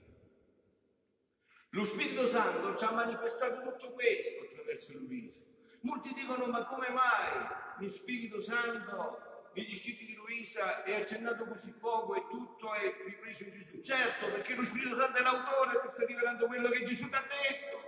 Lo 1.70 1.86
Spirito 1.86 2.26
Santo 2.28 2.76
ci 2.78 2.86
ha 2.86 2.92
manifestato 2.92 3.62
tutto 3.62 3.92
questo 3.92 4.44
attraverso 4.44 4.94
Luisa. 4.98 5.44
Molti 5.82 6.14
dicono 6.14 6.46
ma 6.48 6.66
come 6.66 6.90
mai 6.90 7.48
lo 7.80 7.90
Spirito 7.90 8.40
Santo 8.40 9.50
negli 9.54 9.76
scritti 9.76 10.06
di 10.06 10.16
Luisa 10.16 10.84
è 10.84 10.96
accennato 10.96 11.46
così 11.46 11.74
poco 11.74 12.16
e 12.16 12.28
tutto 12.30 12.74
è 12.74 12.94
ripreso 13.06 13.44
in 13.44 13.52
Gesù? 13.52 13.82
Certo, 13.82 14.26
perché 14.28 14.56
lo 14.56 14.64
Spirito 14.64 14.96
Santo 14.96 15.18
è 15.18 15.22
l'autore 15.22 15.82
ti 15.82 15.90
sta 15.90 16.06
rivelando 16.06 16.48
quello 16.48 16.70
che 16.70 16.84
Gesù 16.84 17.10
ti 17.10 17.16
ha 17.16 17.22
detto. 17.22 17.84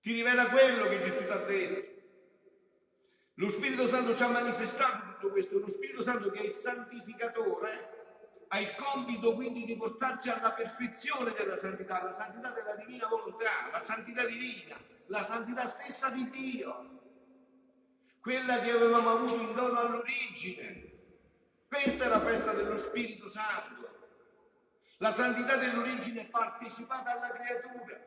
Ti 0.00 0.12
rivela 0.12 0.48
quello 0.48 0.88
che 0.88 1.00
Gesù 1.00 1.24
ti 1.24 1.30
ha 1.30 1.36
detto. 1.36 1.99
Lo 3.40 3.48
Spirito 3.48 3.88
Santo 3.88 4.14
ci 4.14 4.22
ha 4.22 4.28
manifestato 4.28 5.14
tutto 5.14 5.30
questo, 5.30 5.58
lo 5.58 5.70
Spirito 5.70 6.02
Santo 6.02 6.30
che 6.30 6.40
è 6.40 6.44
il 6.44 6.50
santificatore 6.50 7.98
ha 8.48 8.60
il 8.60 8.74
compito 8.74 9.32
quindi 9.34 9.64
di 9.64 9.78
portarci 9.78 10.28
alla 10.28 10.52
perfezione 10.52 11.32
della 11.32 11.56
santità, 11.56 12.02
la 12.02 12.12
santità 12.12 12.52
della 12.52 12.74
divina 12.74 13.06
volontà, 13.06 13.70
la 13.72 13.80
santità 13.80 14.26
divina, 14.26 14.76
la 15.06 15.24
santità 15.24 15.66
stessa 15.68 16.10
di 16.10 16.28
Dio, 16.28 16.98
quella 18.20 18.60
che 18.60 18.72
avevamo 18.72 19.08
avuto 19.08 19.40
in 19.40 19.54
dono 19.54 19.78
all'origine. 19.78 20.98
Questa 21.66 22.04
è 22.04 22.08
la 22.08 22.20
festa 22.20 22.52
dello 22.52 22.76
Spirito 22.76 23.30
Santo. 23.30 24.08
La 24.98 25.12
santità 25.12 25.56
dell'origine 25.56 26.22
è 26.22 26.28
partecipata 26.28 27.12
alla 27.12 27.30
creatura 27.30 27.98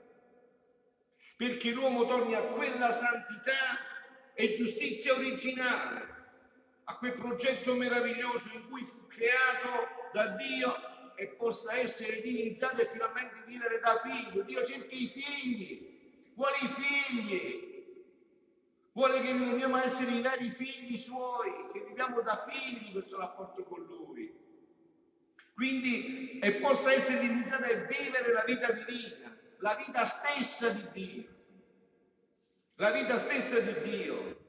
perché 1.36 1.72
l'uomo 1.72 2.06
torni 2.06 2.36
a 2.36 2.44
quella 2.44 2.92
santità 2.92 3.92
e 4.36 4.54
giustizia 4.54 5.14
originale, 5.14 6.12
a 6.86 6.98
quel 6.98 7.14
progetto 7.14 7.76
meraviglioso 7.76 8.50
in 8.54 8.68
cui 8.68 8.84
fu 8.84 9.08
creato 9.08 10.10
da 10.12 10.28
Dio 10.36 11.16
e 11.16 11.28
possa 11.28 11.76
essere 11.78 12.20
divinizzato 12.22 12.82
e 12.82 12.86
finalmente 12.86 13.44
vivere 13.46 13.80
da 13.80 13.96
figlio. 13.98 14.44
Dio 14.44 14.66
cerca 14.66 14.96
i 14.96 15.08
figli, 15.08 16.32
vuole 16.34 16.56
i 16.62 16.68
figli, 16.68 17.74
vuole 18.92 19.22
che 19.22 19.32
noi 19.32 19.50
dobbiamo 19.52 19.78
essere 19.78 20.12
i 20.12 20.22
veri 20.22 20.50
figli 20.50 20.98
suoi, 20.98 21.52
che 21.72 21.86
viviamo 21.88 22.22
da 22.22 22.36
figli 22.38 22.92
questo 22.92 23.18
rapporto 23.18 23.64
con 23.64 23.82
lui. 23.84 24.42
Quindi, 25.54 26.40
e 26.40 26.54
possa 26.56 26.92
essere 26.92 27.20
divinizzata 27.20 27.68
e 27.68 27.86
vivere 27.86 28.34
la 28.34 28.44
vita 28.44 28.72
divina, 28.72 29.38
la 29.60 29.76
vita 29.76 30.06
stessa 30.06 30.70
di 30.70 30.88
Dio 30.92 31.33
la 32.76 32.92
vita 32.92 33.20
stessa 33.20 33.60
di 33.60 33.82
Dio. 33.82 34.42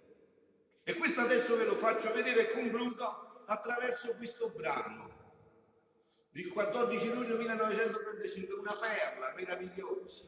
E 0.83 0.95
questo 0.95 1.21
adesso 1.21 1.57
ve 1.57 1.65
lo 1.65 1.75
faccio 1.75 2.13
vedere 2.13 2.49
e 2.49 2.53
concludo 2.53 3.43
attraverso 3.47 4.15
questo 4.17 4.49
brano 4.51 5.13
del 6.31 6.49
14 6.49 7.13
luglio 7.13 7.37
1935, 7.37 8.55
una 8.55 8.75
perla 8.75 9.33
meravigliosa 9.35 10.27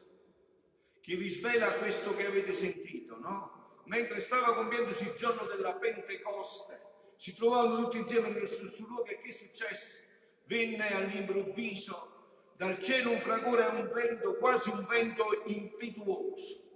che 1.01 1.15
vi 1.15 1.29
svela 1.29 1.73
questo 1.73 2.15
che 2.15 2.25
avete 2.25 2.53
sentito, 2.53 3.17
no? 3.19 3.81
Mentre 3.85 4.19
stava 4.19 4.53
compiendosi 4.55 5.03
il 5.03 5.13
giorno 5.13 5.45
della 5.45 5.73
Pentecoste, 5.75 6.81
si 7.15 7.35
trovavano 7.35 7.83
tutti 7.83 7.97
insieme 7.97 8.29
nello 8.29 8.47
stesso 8.47 8.85
luogo 8.85 9.05
e 9.05 9.17
che 9.17 9.31
successe? 9.31 10.05
Venne 10.45 10.93
all'improvviso 10.93 12.51
dal 12.55 12.81
cielo 12.81 13.11
un 13.11 13.19
fragore 13.19 13.65
e 13.65 13.69
un 13.69 13.91
vento, 13.93 14.35
quasi 14.35 14.69
un 14.69 14.85
vento 14.85 15.43
impetuoso 15.45 16.66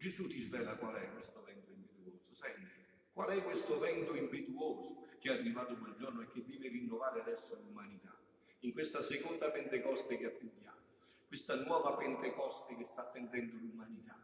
Gesù 0.00 0.26
ti 0.28 0.40
svela 0.40 0.76
qual 0.76 0.94
è 0.94 1.12
questo 1.12 1.42
vento 1.42 1.70
impetuoso. 1.70 2.32
Senti, 2.32 2.66
qual 3.12 3.28
è 3.28 3.42
questo 3.42 3.78
vento 3.78 4.16
impetuoso 4.16 5.08
che 5.18 5.28
è 5.28 5.34
arrivato 5.34 5.76
quel 5.76 5.92
giorno 5.94 6.22
e 6.22 6.26
che 6.28 6.42
deve 6.42 6.68
rinnovare 6.68 7.20
adesso 7.20 7.60
l'umanità? 7.62 8.18
In 8.60 8.72
questa 8.72 9.02
seconda 9.02 9.50
Pentecoste 9.50 10.16
che 10.16 10.24
attendiamo, 10.24 10.78
questa 11.26 11.54
nuova 11.56 11.96
Pentecoste 11.96 12.76
che 12.76 12.86
sta 12.86 13.02
attendendo 13.02 13.56
l'umanità. 13.58 14.18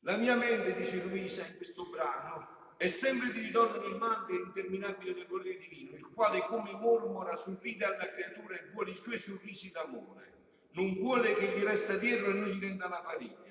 La 0.00 0.16
mia 0.16 0.34
mente, 0.34 0.74
dice 0.74 1.00
Luisa 1.04 1.46
in 1.46 1.56
questo 1.56 1.86
brano, 1.88 2.74
è 2.76 2.88
sempre 2.88 3.30
di 3.30 3.42
ritorno 3.42 3.80
nel 3.80 3.96
mare 3.96 4.34
interminabile 4.34 5.14
del 5.14 5.28
volere 5.28 5.56
divino, 5.56 5.94
il 5.94 6.08
quale 6.08 6.44
come 6.46 6.72
mormora 6.72 7.36
sorride 7.36 7.84
alla 7.84 8.08
creatura 8.08 8.58
e 8.58 8.70
vuole 8.72 8.90
i 8.90 8.96
suoi 8.96 9.18
sorrisi 9.18 9.70
d'amore. 9.70 10.32
Non 10.72 10.94
vuole 10.94 11.34
che 11.34 11.56
gli 11.56 11.62
resta 11.62 11.96
dietro 11.96 12.30
e 12.30 12.32
non 12.32 12.48
gli 12.48 12.60
renda 12.60 12.88
la 12.88 13.00
farina 13.00 13.43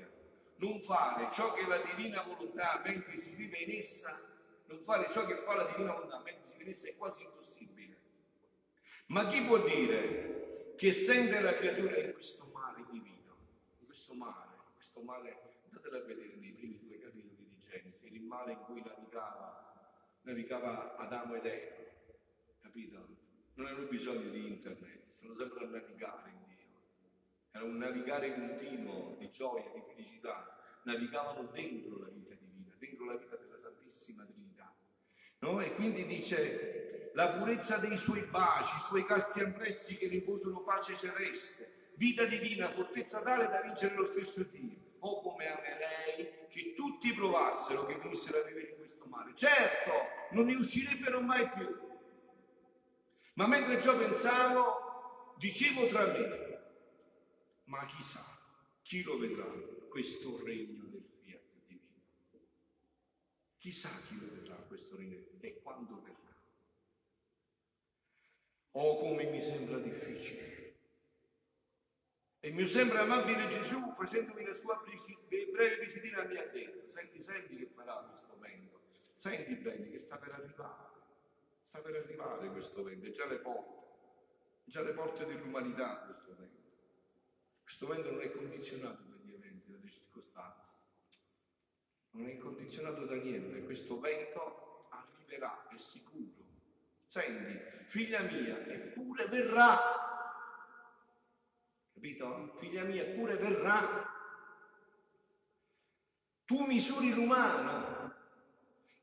non 0.63 0.79
fare 0.79 1.29
ciò 1.33 1.53
che 1.53 1.67
la 1.67 1.79
divina 1.79 2.21
volontà 2.23 2.81
mentre 2.85 3.17
si 3.17 3.35
vive 3.35 3.57
in 3.57 3.77
essa, 3.77 4.17
non 4.67 4.79
fare 4.79 5.11
ciò 5.11 5.25
che 5.25 5.35
fa 5.35 5.55
la 5.55 5.65
divina 5.65 5.91
volontà 5.91 6.21
mentre 6.21 6.45
si 6.45 6.53
vive 6.53 6.63
in 6.63 6.69
essa 6.69 6.87
è 6.87 6.95
quasi 6.95 7.23
impossibile. 7.23 7.97
Ma 9.07 9.27
chi 9.27 9.41
può 9.43 9.59
dire 9.59 10.73
che 10.77 10.93
sente 10.93 11.41
la 11.41 11.53
creatura 11.53 11.97
in 11.97 12.13
questo 12.13 12.49
mare 12.53 12.85
divino, 12.89 13.35
in 13.79 13.85
questo 13.85 14.13
mare, 14.13 14.55
in 14.55 14.73
questo 14.73 15.01
mare, 15.01 15.37
datela 15.69 15.97
a 15.97 16.01
vedere 16.01 16.35
nei 16.37 16.51
primi 16.51 16.79
due 16.79 16.97
capitoli 16.97 17.35
di 17.35 17.59
Genesi, 17.59 18.13
il 18.13 18.21
mare 18.21 18.53
in 18.53 18.59
cui 18.61 18.81
navigava, 18.81 19.99
navigava 20.21 20.95
Adamo 20.95 21.35
ed 21.35 21.45
Eva, 21.45 21.75
capito? 22.61 23.21
Non 23.55 23.67
hanno 23.67 23.85
bisogno 23.87 24.29
di 24.29 24.47
internet, 24.47 25.07
stanno 25.07 25.35
sempre 25.35 25.65
a 25.65 25.67
navigare 25.67 26.29
in 26.29 26.43
Dio. 26.45 26.52
Era 27.55 27.65
un 27.65 27.77
navigare 27.77 28.33
continuo 28.33 29.15
di 29.19 29.29
gioia, 29.29 29.69
di 29.75 29.81
felicità, 29.85 30.57
navigavano 30.85 31.51
dentro 31.51 31.99
la 31.99 32.09
vita 32.09 32.33
divina, 32.33 32.73
dentro 32.79 33.05
la 33.05 33.15
vita 33.15 33.35
della 33.35 33.59
Santissima 33.59 34.25
Trinità. 34.25 34.75
No? 35.37 35.61
E 35.61 35.75
quindi 35.75 36.03
dice 36.07 37.11
la 37.13 37.33
purezza 37.33 37.77
dei 37.77 37.95
suoi 37.95 38.21
baci, 38.21 38.75
i 38.75 38.79
suoi 38.79 39.05
casti 39.05 39.41
ampressi 39.41 39.95
che 39.97 40.07
riposano 40.07 40.63
pace 40.63 40.95
celeste, 40.95 41.91
vita 41.97 42.25
divina, 42.25 42.71
fortezza 42.71 43.21
tale 43.21 43.47
da 43.47 43.61
vincere 43.61 43.93
lo 43.93 44.07
stesso 44.07 44.41
Dio. 44.45 44.79
Oh 45.01 45.21
come 45.21 45.47
amerei 45.47 46.47
che 46.49 46.73
tutti 46.75 47.13
provassero 47.13 47.85
che 47.85 47.97
venissero 47.97 48.39
a 48.39 48.43
vivere 48.45 48.69
in 48.69 48.77
questo 48.77 49.05
mare. 49.05 49.33
Certo, 49.35 49.91
non 50.31 50.47
ne 50.47 50.55
uscirebbero 50.55 51.21
mai 51.21 51.47
più. 51.49 51.67
Ma 53.33 53.45
mentre 53.45 53.79
ciò 53.79 53.95
pensavo, 53.95 55.35
dicevo 55.37 55.85
tra 55.85 56.07
me, 56.07 56.42
ma 57.73 57.85
chissà, 57.85 58.23
chi 58.83 59.01
lo 59.01 59.17
vedrà? 59.17 59.45
questo 59.93 60.43
regno 60.43 60.85
del 60.85 61.05
fiat 61.21 61.41
divino. 61.67 62.01
Chissà 63.57 63.89
chi 64.07 64.19
lo 64.19 64.27
vedrà 64.33 64.55
questo 64.55 64.95
regno 64.95 65.23
e 65.39 65.61
quando 65.61 66.01
verrà. 66.01 66.35
Oh, 68.71 68.97
come 68.97 69.25
mi 69.25 69.39
sembra 69.39 69.77
difficile. 69.77 70.73
E 72.39 72.47
il 72.47 72.55
mio 72.55 72.65
sempre 72.65 72.97
amabile 72.97 73.47
Gesù, 73.49 73.93
facendomi 73.93 74.43
la 74.45 74.55
sua 74.55 74.81
breve 74.81 75.77
visitina, 75.79 76.23
mi 76.23 76.37
ha 76.37 76.47
detto, 76.47 76.89
senti, 76.89 77.21
senti 77.21 77.55
che 77.55 77.67
farà 77.67 77.93
questo 77.97 78.35
vento, 78.39 78.79
senti 79.13 79.53
bene 79.53 79.91
che 79.91 79.99
sta 79.99 80.17
per 80.17 80.31
arrivare, 80.31 80.89
sta 81.61 81.79
per 81.81 81.95
arrivare 81.97 82.49
questo 82.49 82.81
vento, 82.81 83.05
è 83.05 83.11
già 83.11 83.27
le 83.27 83.37
porte, 83.37 83.85
già 84.65 84.81
le 84.81 84.93
porte 84.93 85.25
dell'umanità 85.25 85.97
questo 85.99 86.35
vento. 86.35 86.62
Questo 87.63 87.87
vento 87.87 88.11
non 88.11 88.21
è 88.21 88.31
condizionato 88.31 89.11
circostanze. 89.93 90.75
Non 92.11 92.27
è 92.27 92.37
condizionato 92.37 93.05
da 93.05 93.15
niente, 93.15 93.63
questo 93.63 93.99
vento 93.99 94.87
arriverà, 94.89 95.67
è 95.69 95.77
sicuro. 95.77 96.41
Senti, 97.07 97.59
figlia 97.87 98.21
mia, 98.21 98.65
eppure 98.65 99.27
verrà. 99.27 99.79
Capito? 101.93 102.55
Figlia 102.59 102.83
mia, 102.83 103.03
eppure 103.03 103.35
verrà. 103.35 104.11
Tu 106.45 106.65
misuri 106.65 107.11
l'umano, 107.13 108.13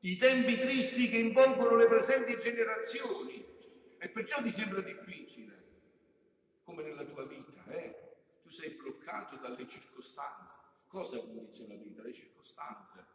i 0.01 0.15
tempi 0.15 0.57
tristi 0.57 1.09
che 1.09 1.17
impongono 1.17 1.75
le 1.75 1.87
presenti 1.87 2.37
generazioni 2.37 3.43
e 3.97 4.09
perciò 4.09 4.41
ti 4.41 4.49
sembra 4.49 4.81
difficile, 4.81 5.63
come 6.63 6.83
nella 6.83 7.03
tua 7.03 7.25
vita, 7.25 7.65
eh? 7.67 8.00
Sei 8.51 8.71
bloccato 8.71 9.37
dalle 9.37 9.65
circostanze 9.67 10.59
Cosa 10.91 11.17
condiziona 11.19 11.75
la 11.75 11.79
vita? 11.79 12.01
Le 12.01 12.11
circostanze. 12.11 13.05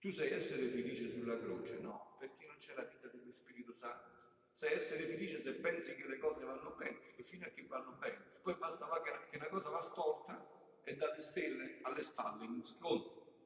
Tu 0.00 0.10
sai 0.10 0.32
essere 0.32 0.68
felice 0.70 1.08
sulla 1.08 1.38
croce? 1.38 1.78
No, 1.78 2.16
perché 2.18 2.46
non 2.46 2.56
c'è 2.56 2.74
la 2.74 2.82
vita 2.82 3.06
dello 3.06 3.30
Spirito 3.32 3.72
Santo. 3.72 4.16
Sai 4.50 4.72
essere 4.72 5.06
felice 5.06 5.40
se 5.40 5.54
pensi 5.54 5.94
che 5.94 6.08
le 6.08 6.18
cose 6.18 6.44
vanno 6.44 6.74
bene 6.76 7.14
e 7.14 7.22
fino 7.22 7.46
a 7.46 7.50
che 7.50 7.64
vanno 7.68 7.92
bene. 7.92 8.18
Poi 8.42 8.54
basta 8.54 8.88
che 9.30 9.36
una 9.36 9.46
cosa 9.46 9.68
va 9.68 9.80
storta 9.80 10.44
e 10.82 10.96
date 10.96 11.22
stelle 11.22 11.78
alle 11.82 12.02
stalle 12.02 12.44
in 12.44 12.50
un 12.54 12.64
secondo. 12.64 13.36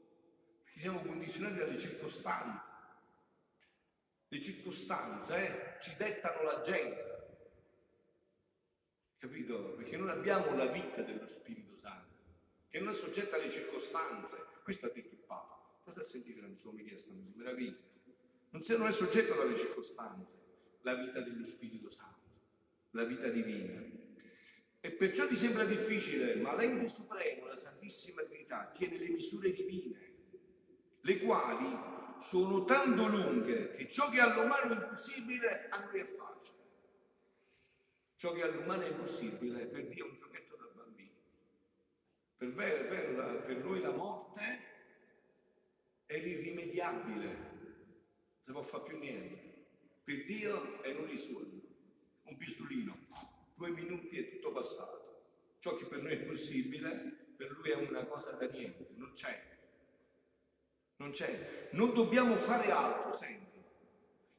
Perché 0.63 0.81
siamo 0.81 1.03
condizionati 1.03 1.57
dalle 1.57 1.79
circostanze. 1.79 2.71
Le 4.29 4.41
circostanze 4.41 5.77
eh, 5.77 5.83
ci 5.83 5.95
dettano 5.97 6.45
l'agenda. 6.45 7.12
Capito? 9.23 9.75
Perché 9.77 9.97
non 9.97 10.09
abbiamo 10.09 10.53
la 10.57 10.67
vita 10.67 11.01
dello 11.01 11.29
Spirito 11.29 11.77
Santo 11.77 12.11
che 12.69 12.81
non 12.81 12.93
è 12.93 12.97
soggetta 12.97 13.37
alle 13.37 13.51
circostanze. 13.51 14.37
Questo 14.65 14.87
ha 14.87 14.89
detto 14.89 15.15
il 15.15 15.21
Papa. 15.25 15.63
Cosa 15.85 16.01
a 16.01 16.03
sentire 16.03 16.41
la 16.41 16.53
sua 16.57 16.71
omelia 16.71 16.99
stamattina? 16.99 17.37
Meraviglia. 17.37 17.79
Non, 18.51 18.63
se 18.63 18.77
non 18.77 18.89
è 18.89 18.93
soggetta 18.93 19.41
alle 19.41 19.57
circostanze, 19.57 20.39
la 20.81 20.97
vita 20.97 21.21
dello 21.21 21.47
Spirito 21.47 21.89
Santo, 21.89 22.31
la 22.91 23.05
vita 23.05 23.29
divina. 23.29 23.81
E 24.81 24.91
perciò 24.91 25.29
ti 25.29 25.37
sembra 25.37 25.67
difficile, 25.67 26.35
ma 26.35 26.57
l'ente 26.57 26.89
supremo, 26.89 27.47
la 27.47 27.57
Santissima 27.57 28.23
Trinità, 28.23 28.73
tiene 28.77 28.99
le 28.99 29.09
misure 29.11 29.53
divine, 29.53 30.15
le 31.01 31.19
quali 31.21 31.79
sono 32.21 32.65
tanto 32.65 33.07
lunghe 33.07 33.71
che 33.71 33.89
ciò 33.89 34.11
che 34.11 34.19
all'umano 34.19 34.73
è 34.73 34.83
impossibile 34.83 35.69
a 35.69 35.79
noi 35.85 36.01
è 36.01 36.05
facile. 36.07 36.62
Ciò 38.23 38.31
che 38.35 38.43
all'umano 38.43 38.85
è 38.85 38.89
impossibile 38.89 39.67
per 39.67 39.89
Dio 39.89 40.07
è 40.07 40.09
un 40.09 40.15
giochetto 40.15 40.55
da 40.55 40.71
bambino. 40.77 41.11
Per, 42.37 42.53
vero, 42.53 42.89
per, 42.89 43.43
per 43.45 43.57
noi 43.57 43.81
la 43.81 43.91
morte 43.91 44.61
è 46.07 46.15
irrimediabile, 46.15 47.27
non 47.27 48.39
si 48.39 48.53
può 48.53 48.63
fare 48.63 48.85
più 48.85 48.99
niente. 48.99 49.65
Per 50.05 50.25
Dio 50.25 50.83
è 50.83 50.93
non 50.93 51.19
suoi, 51.19 51.63
un 52.23 52.37
pistolino, 52.37 52.97
due 53.57 53.71
minuti 53.71 54.17
è 54.17 54.31
tutto 54.31 54.53
passato. 54.53 55.57
Ciò 55.59 55.75
che 55.75 55.87
per 55.87 56.03
noi 56.03 56.13
è 56.13 56.19
possibile, 56.19 57.35
per 57.37 57.51
lui 57.51 57.71
è 57.71 57.75
una 57.75 58.05
cosa 58.05 58.31
da 58.37 58.47
niente, 58.47 58.87
non 58.95 59.11
c'è. 59.15 59.37
Non 60.99 61.11
c'è. 61.11 61.71
Non 61.73 61.93
dobbiamo 61.93 62.37
fare 62.37 62.71
altro, 62.71 63.17
senti, 63.17 63.61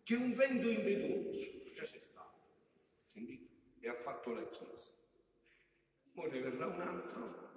che 0.04 0.16
un 0.16 0.32
vento 0.32 0.70
impetuoso, 0.70 1.70
già 1.74 1.84
c'è 1.84 2.00
stato. 2.00 2.40
Sentite? 3.08 3.52
E 3.84 3.90
ha 3.90 3.94
fatto 3.96 4.32
la 4.32 4.48
Chiesa. 4.48 4.92
Ora 6.16 6.32
ne 6.32 6.40
verrà 6.40 6.68
un 6.68 6.80
altro 6.80 7.52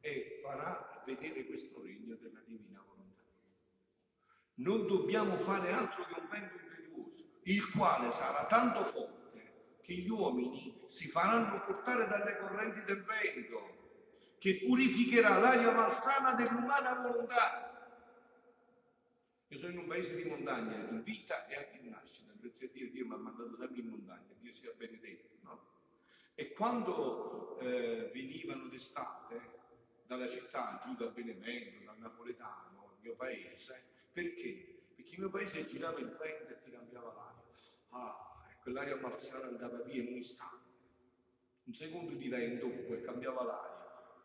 e 0.00 0.40
farà 0.42 1.02
vedere 1.04 1.44
questo 1.44 1.82
regno 1.82 2.14
della 2.14 2.40
divina 2.46 2.82
volontà. 2.88 3.22
Non 4.54 4.86
dobbiamo 4.86 5.36
fare 5.36 5.72
altro 5.72 6.06
che 6.06 6.18
un 6.18 6.26
vento 6.30 6.56
impetuoso, 6.56 7.40
il 7.42 7.70
quale 7.72 8.10
sarà 8.12 8.46
tanto 8.46 8.84
forte 8.84 9.78
che 9.82 9.92
gli 9.92 10.08
uomini 10.08 10.82
si 10.86 11.08
faranno 11.08 11.62
portare 11.66 12.06
dalle 12.06 12.38
correnti 12.38 12.82
del 12.84 13.04
vento, 13.04 14.34
che 14.38 14.62
purificherà 14.64 15.38
l'aria 15.38 15.72
malsana 15.72 16.32
dell'umana 16.32 16.94
volontà. 16.94 17.75
Io 19.48 19.58
sono 19.58 19.72
in 19.72 19.78
un 19.78 19.86
paese 19.86 20.16
di 20.16 20.24
montagna, 20.24 20.76
in 20.76 21.02
vita 21.02 21.46
e 21.46 21.56
anche 21.56 21.78
in 21.78 21.90
nascita, 21.90 22.32
grazie 22.40 22.66
a 22.66 22.70
Dio, 22.72 22.90
Dio 22.90 23.06
mi 23.06 23.14
ha 23.14 23.16
mandato 23.16 23.56
sempre 23.56 23.80
in 23.80 23.88
montagna, 23.88 24.34
Dio 24.40 24.52
sia 24.52 24.72
benedetto. 24.76 25.36
E 26.38 26.52
quando 26.52 27.58
eh, 27.60 28.10
venivano 28.12 28.66
d'estate 28.68 29.54
dalla 30.06 30.28
città 30.28 30.78
giù 30.84 30.94
da 30.94 31.06
Benevento, 31.06 31.82
dal 31.82 31.98
Napoletano, 31.98 32.92
il 32.96 33.00
mio 33.00 33.14
paese, 33.14 33.82
perché? 34.12 34.82
Perché 34.94 35.14
il 35.14 35.20
mio 35.20 35.30
paese 35.30 35.64
girava 35.64 35.98
il 35.98 36.08
vento 36.08 36.52
e 36.52 36.60
ti 36.62 36.70
cambiava 36.70 37.14
l'aria. 37.14 37.44
Ah, 37.88 38.44
quell'aria 38.60 38.96
marziana 38.96 39.46
andava 39.46 39.80
via 39.82 40.02
in 40.02 40.08
un 40.08 40.16
istante. 40.18 40.64
Un 41.64 41.72
secondo 41.72 42.12
di 42.12 42.28
vento 42.28 42.66
e 42.66 43.00
cambiava 43.00 43.42
l'aria. 43.42 44.24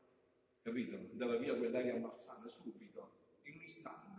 Capito? 0.64 0.96
Andava 0.96 1.38
via 1.38 1.56
quell'aria 1.56 1.96
marziana 1.96 2.50
subito, 2.50 3.40
in 3.44 3.54
un 3.56 3.62
istante. 3.62 4.11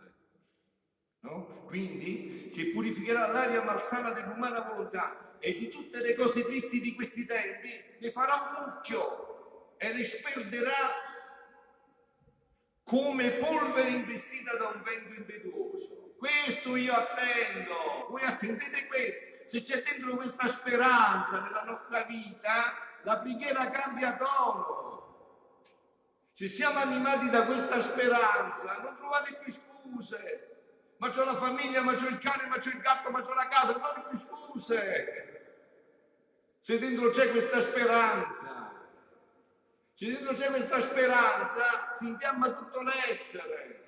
No? 1.23 1.65
Quindi, 1.67 2.51
che 2.53 2.71
purificherà 2.73 3.29
l'aria 3.29 3.63
malsana 3.63 4.11
dell'umana 4.11 4.61
volontà 4.61 5.37
e 5.39 5.55
di 5.55 5.69
tutte 5.69 6.01
le 6.01 6.15
cose 6.15 6.45
tristi 6.45 6.81
di 6.81 6.95
questi 6.95 7.25
tempi, 7.25 7.71
ne 7.99 8.11
farà 8.11 8.35
un 8.35 8.65
mucchio 8.65 9.77
e 9.79 9.93
le 9.93 10.05
sperderà 10.05 11.11
come 12.85 13.31
polvere 13.33 13.91
investita 13.91 14.57
da 14.57 14.69
un 14.69 14.83
vento 14.83 15.15
impetuoso. 15.15 16.15
Questo 16.19 16.77
io 16.77 16.93
attendo, 16.93 18.09
voi 18.11 18.23
attendete 18.23 18.87
questo. 18.87 19.49
Se 19.49 19.63
c'è 19.63 19.83
dentro 19.83 20.17
questa 20.17 20.49
speranza 20.49 21.41
nella 21.41 21.63
nostra 21.63 22.03
vita, 22.03 22.75
la 23.03 23.19
preghiera 23.19 23.71
cambia 23.71 24.17
tono. 24.17 24.93
Se 26.33 26.49
siamo 26.49 26.79
animati 26.79 27.31
da 27.31 27.45
questa 27.45 27.81
speranza, 27.81 28.79
non 28.79 28.97
trovate 28.97 29.39
più 29.43 29.53
scuse. 29.53 30.52
Ma 31.03 31.11
c'ho 31.11 31.25
la 31.25 31.35
famiglia, 31.35 31.83
ma 31.83 31.97
c'ho 31.97 32.07
il 32.07 32.19
cane, 32.19 32.47
ma 32.47 32.59
c'ho 32.59 32.69
il 32.69 32.79
gatto, 32.79 33.11
ma 33.11 33.23
c'ho 33.23 33.35
la 33.35 33.49
casa, 33.49 33.73
trovate 33.73 34.05
più 34.09 34.19
scuse 34.19 35.33
se 36.63 36.79
dentro 36.79 37.11
c'è 37.11 37.29
questa 37.33 37.61
speranza, 37.61 38.73
se 39.95 40.07
dentro 40.07 40.33
c'è 40.33 40.47
questa 40.47 40.81
speranza, 40.81 41.93
si 41.97 42.07
infiamma 42.07 42.53
tutto 42.53 42.83
l'essere. 42.83 43.81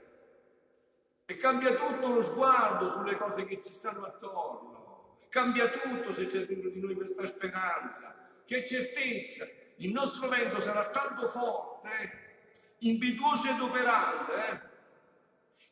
E 1.24 1.36
cambia 1.36 1.72
tutto 1.74 2.12
lo 2.12 2.22
sguardo 2.24 2.90
sulle 2.90 3.16
cose 3.16 3.44
che 3.44 3.62
ci 3.62 3.70
stanno 3.70 4.04
attorno. 4.04 5.18
Cambia 5.28 5.68
tutto 5.68 6.12
se 6.14 6.26
c'è 6.26 6.46
dentro 6.46 6.70
di 6.70 6.80
noi 6.80 6.96
questa 6.96 7.24
speranza. 7.28 8.12
Che 8.44 8.66
certezza, 8.66 9.46
il 9.76 9.92
nostro 9.92 10.26
vento 10.26 10.60
sarà 10.60 10.90
tanto 10.90 11.28
forte, 11.28 12.76
impetuoso 12.78 13.50
ed 13.50 13.60
operante, 13.60 14.73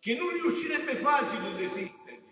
che 0.03 0.17
non 0.17 0.31
riuscirebbe 0.31 0.97
facile 0.97 1.47
ad 1.47 1.57
resistere 1.59 2.23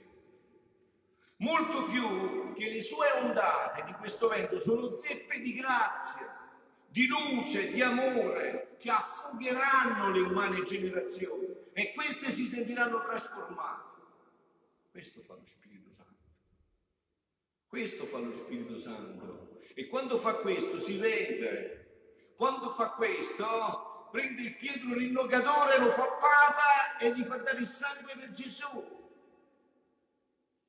molto 1.36 1.84
più 1.84 2.52
che 2.54 2.68
le 2.68 2.82
sue 2.82 3.06
ondate 3.22 3.84
di 3.84 3.92
questo 3.92 4.26
vento 4.26 4.58
sono 4.58 4.92
zeppe 4.92 5.38
di 5.38 5.54
grazia, 5.54 6.50
di 6.88 7.06
luce, 7.06 7.70
di 7.70 7.80
amore, 7.80 8.74
che 8.76 8.90
affugheranno 8.90 10.10
le 10.10 10.20
umane 10.20 10.64
generazioni 10.64 11.46
e 11.72 11.92
queste 11.92 12.32
si 12.32 12.48
sentiranno 12.48 13.02
trasformate. 13.02 14.00
Questo 14.90 15.22
fa 15.22 15.34
lo 15.34 15.46
Spirito 15.46 15.92
Santo. 15.92 16.16
Questo 17.68 18.04
fa 18.06 18.18
lo 18.18 18.32
Spirito 18.32 18.78
Santo. 18.80 19.60
E 19.74 19.86
quando 19.86 20.18
fa 20.18 20.34
questo 20.34 20.80
si 20.80 20.98
vede. 20.98 21.76
Quando 22.34 22.70
fa 22.70 22.90
questo 22.90 23.89
prende 24.10 24.42
il 24.42 24.56
Pietro 24.56 24.94
rinnogatore, 24.94 25.78
lo 25.78 25.90
fa 25.90 26.06
papa 26.06 26.96
e 26.98 27.14
gli 27.14 27.24
fa 27.24 27.36
dare 27.38 27.58
il 27.58 27.66
sangue 27.66 28.14
per 28.16 28.32
Gesù. 28.32 28.98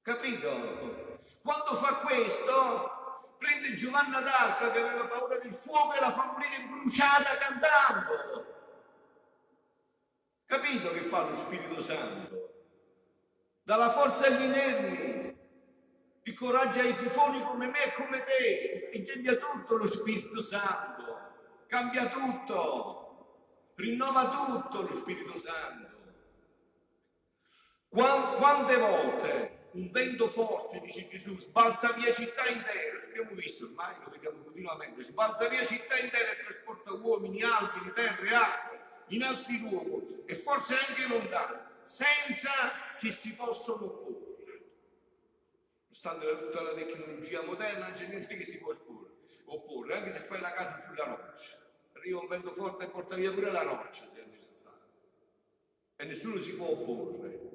Capito? 0.02 1.20
Quando 1.44 1.76
fa 1.76 1.96
questo, 1.96 3.36
prende 3.38 3.76
Giovanna 3.76 4.22
d'Arca 4.22 4.72
che 4.72 4.80
aveva 4.80 5.08
paura 5.08 5.38
del 5.40 5.54
fuoco 5.54 5.94
e 5.94 6.00
la 6.00 6.12
fa 6.12 6.32
morire 6.32 6.62
bruciata 6.62 7.38
cantando. 7.38 8.46
Capito 10.46 10.92
che 10.92 11.02
fa 11.02 11.24
lo 11.24 11.36
Spirito 11.36 11.82
Santo? 11.82 12.50
Dà 13.64 13.76
la 13.78 13.90
forza 13.90 14.26
agli 14.26 14.44
inermi, 14.44 15.40
il 16.24 16.34
coraggio 16.36 16.80
ai 16.80 16.94
fifoni 16.94 17.44
come 17.44 17.68
me 17.68 17.84
e 17.86 17.94
come 17.94 18.24
te, 18.24 18.90
ingegna 18.94 19.34
tutto 19.34 19.78
lo 19.78 19.88
Spirito 19.88 20.42
Santo, 20.42 21.66
cambia 21.68 22.08
tutto, 22.08 23.01
rinnova 23.76 24.30
tutto 24.30 24.82
lo 24.82 24.94
Spirito 24.94 25.40
Santo. 25.40 26.00
Quante 27.90 28.78
volte 28.78 29.60
un 29.74 29.90
vento 29.92 30.28
forte, 30.28 30.80
dice 30.80 31.08
Gesù, 31.08 31.38
sbalza 31.38 31.92
via 31.94 32.14
città 32.14 32.46
intere, 32.48 33.08
abbiamo 33.10 33.32
visto 33.32 33.66
ormai, 33.66 33.96
lo 34.04 34.10
vediamo 34.10 34.44
continuamente, 34.44 35.04
sbalza 35.04 35.48
via 35.48 35.66
città 35.66 35.98
intere 35.98 36.38
e 36.38 36.44
trasporta 36.44 36.94
uomini, 36.94 37.42
alberi, 37.42 37.92
terre, 37.94 38.36
acque 38.36 38.80
in 39.08 39.24
altri 39.24 39.60
luoghi 39.60 40.24
e 40.26 40.36
forse 40.36 40.76
anche 40.76 41.08
lontani, 41.08 41.60
senza 41.84 42.52
che 43.00 43.10
si 43.12 43.34
possano 43.36 43.86
opporre. 43.86 44.30
Nonostante 45.84 46.46
tutta 46.46 46.62
la 46.62 46.74
tecnologia 46.74 47.42
moderna, 47.44 47.86
non 47.88 47.94
c'è 47.94 48.08
niente 48.08 48.38
che 48.38 48.46
si 48.46 48.58
può 48.58 48.74
opporre, 49.46 49.96
anche 49.96 50.12
se 50.12 50.20
fai 50.20 50.40
la 50.40 50.52
casa 50.52 50.78
sulla 50.80 51.04
roccia. 51.04 51.61
Arriva 52.02 52.20
un 52.20 52.28
vento 52.28 52.52
forte 52.52 52.86
e 52.86 52.88
porta 52.88 53.16
via 53.16 53.32
pure 53.32 53.52
la 53.52 53.62
roccia 53.62 54.04
se 54.12 54.24
è 54.24 54.26
necessario. 54.26 54.80
E 55.96 56.06
nessuno 56.06 56.40
si 56.40 56.56
può 56.56 56.72
opporre 56.72 57.52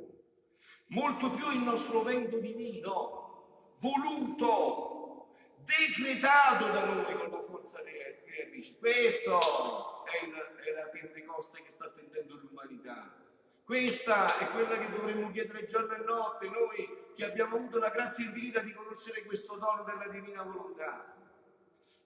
molto 0.88 1.30
più 1.30 1.50
il 1.50 1.62
nostro 1.62 2.02
vento 2.02 2.38
divino, 2.38 3.74
voluto, 3.80 5.34
decretato 5.64 6.66
da 6.66 6.84
noi 6.84 7.04
con 7.16 7.28
la 7.30 7.42
forza 7.42 7.82
creatrice. 7.82 8.78
Questo 8.78 10.04
è, 10.04 10.24
il, 10.24 10.32
è 10.32 10.72
la 10.72 10.88
Pentecoste 10.88 11.62
che 11.62 11.70
sta 11.70 11.86
attendendo 11.86 12.36
l'umanità. 12.36 13.24
Questa 13.64 14.38
è 14.38 14.48
quella 14.50 14.78
che 14.78 14.90
dovremmo 14.90 15.32
chiedere 15.32 15.66
giorno 15.66 15.94
e 15.94 16.04
notte, 16.04 16.48
noi 16.48 17.04
che 17.16 17.24
abbiamo 17.24 17.56
avuto 17.56 17.78
la 17.78 17.90
grazia 17.90 18.24
infinita 18.24 18.60
di 18.60 18.72
conoscere 18.72 19.24
questo 19.24 19.56
dono 19.56 19.82
della 19.82 20.06
divina 20.06 20.44
volontà. 20.44 21.14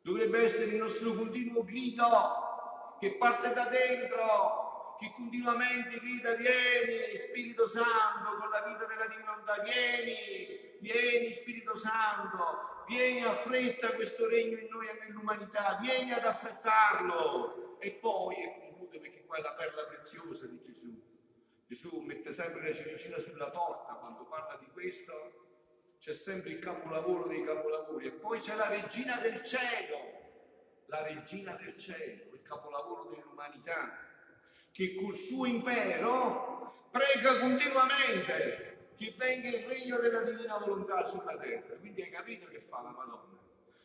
Dovrebbe 0.02 0.42
essere 0.42 0.72
il 0.72 0.76
nostro 0.76 1.14
continuo 1.14 1.62
grido 1.62 2.96
che 2.98 3.16
parte 3.16 3.52
da 3.52 3.66
dentro 3.66 4.96
che 4.98 5.12
continuamente 5.14 5.98
grida 5.98 6.34
vieni 6.34 7.16
Spirito 7.16 7.66
Santo 7.66 8.36
con 8.38 8.50
la 8.50 8.62
vita 8.66 8.84
della 8.84 9.06
divinità, 9.06 9.62
vieni, 9.62 10.76
vieni 10.80 11.32
Spirito 11.32 11.76
Santo, 11.76 12.84
vieni 12.86 13.24
affretta 13.24 13.94
questo 13.94 14.28
regno 14.28 14.58
in 14.58 14.68
noi 14.68 14.86
e 14.88 14.98
nell'umanità, 15.00 15.78
vieni 15.80 16.12
ad 16.12 16.24
affrettarlo 16.24 17.78
e 17.78 17.92
poi, 17.92 18.36
e 18.42 18.58
conclude 18.60 19.00
perché 19.00 19.24
qua 19.24 19.38
è 19.38 19.40
la 19.40 19.54
perla 19.54 19.86
preziosa 19.86 20.46
di 20.46 20.60
Gesù. 20.62 21.00
Gesù 21.66 22.00
mette 22.00 22.32
sempre 22.32 22.68
la 22.68 22.74
ciliegina 22.74 23.18
sulla 23.18 23.50
torta 23.50 23.94
quando 23.94 24.24
parla 24.24 24.56
di 24.58 24.66
questo, 24.72 25.49
c'è 26.00 26.14
sempre 26.14 26.50
il 26.50 26.58
capolavoro 26.58 27.28
dei 27.28 27.44
capolavori 27.44 28.06
e 28.06 28.12
poi 28.12 28.40
c'è 28.40 28.54
la 28.54 28.68
regina 28.68 29.16
del 29.18 29.42
cielo, 29.42 30.18
la 30.86 31.02
regina 31.02 31.52
del 31.62 31.76
cielo, 31.76 32.32
il 32.32 32.42
capolavoro 32.42 33.10
dell'umanità, 33.10 33.98
che 34.72 34.94
col 34.94 35.14
suo 35.16 35.44
impero 35.44 36.88
prega 36.90 37.38
continuamente 37.38 38.88
che 38.96 39.14
venga 39.16 39.48
il 39.48 39.64
regno 39.66 39.98
della 39.98 40.22
divina 40.22 40.56
volontà 40.56 41.04
sulla 41.04 41.36
terra. 41.38 41.76
Quindi 41.76 42.02
hai 42.02 42.10
capito 42.10 42.46
che 42.48 42.60
fa 42.68 42.82
la 42.82 42.90
Madonna? 42.90 43.38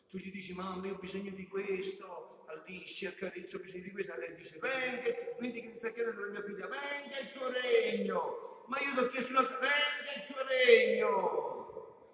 Tu 0.08 0.16
gli 0.18 0.30
dici, 0.30 0.54
mamma, 0.54 0.86
io 0.86 0.94
ho 0.94 0.98
bisogno 0.98 1.30
di 1.32 1.46
questo, 1.46 2.44
allisci, 2.48 3.06
accarezzo, 3.06 3.56
ho 3.56 3.60
bisogno 3.60 3.82
di 3.82 3.90
questo, 3.92 4.14
e 4.14 4.18
lei 4.18 4.34
dice, 4.36 4.58
venga, 4.58 5.10
vedi 5.38 5.60
che 5.60 5.70
ti 5.70 5.76
sta 5.76 5.90
chiedendo 5.90 6.20
la 6.22 6.30
mia 6.30 6.42
figlia, 6.42 6.66
venga 6.66 7.18
il 7.18 7.32
tuo 7.32 7.50
regno. 7.50 8.64
Ma 8.68 8.78
io 8.80 8.92
ti 8.94 8.98
ho 8.98 9.06
chiesto 9.08 9.30
un'altra, 9.30 9.58
venga 9.58 10.12
il 10.16 10.26
tuo 10.26 10.46
regno, 10.46 11.65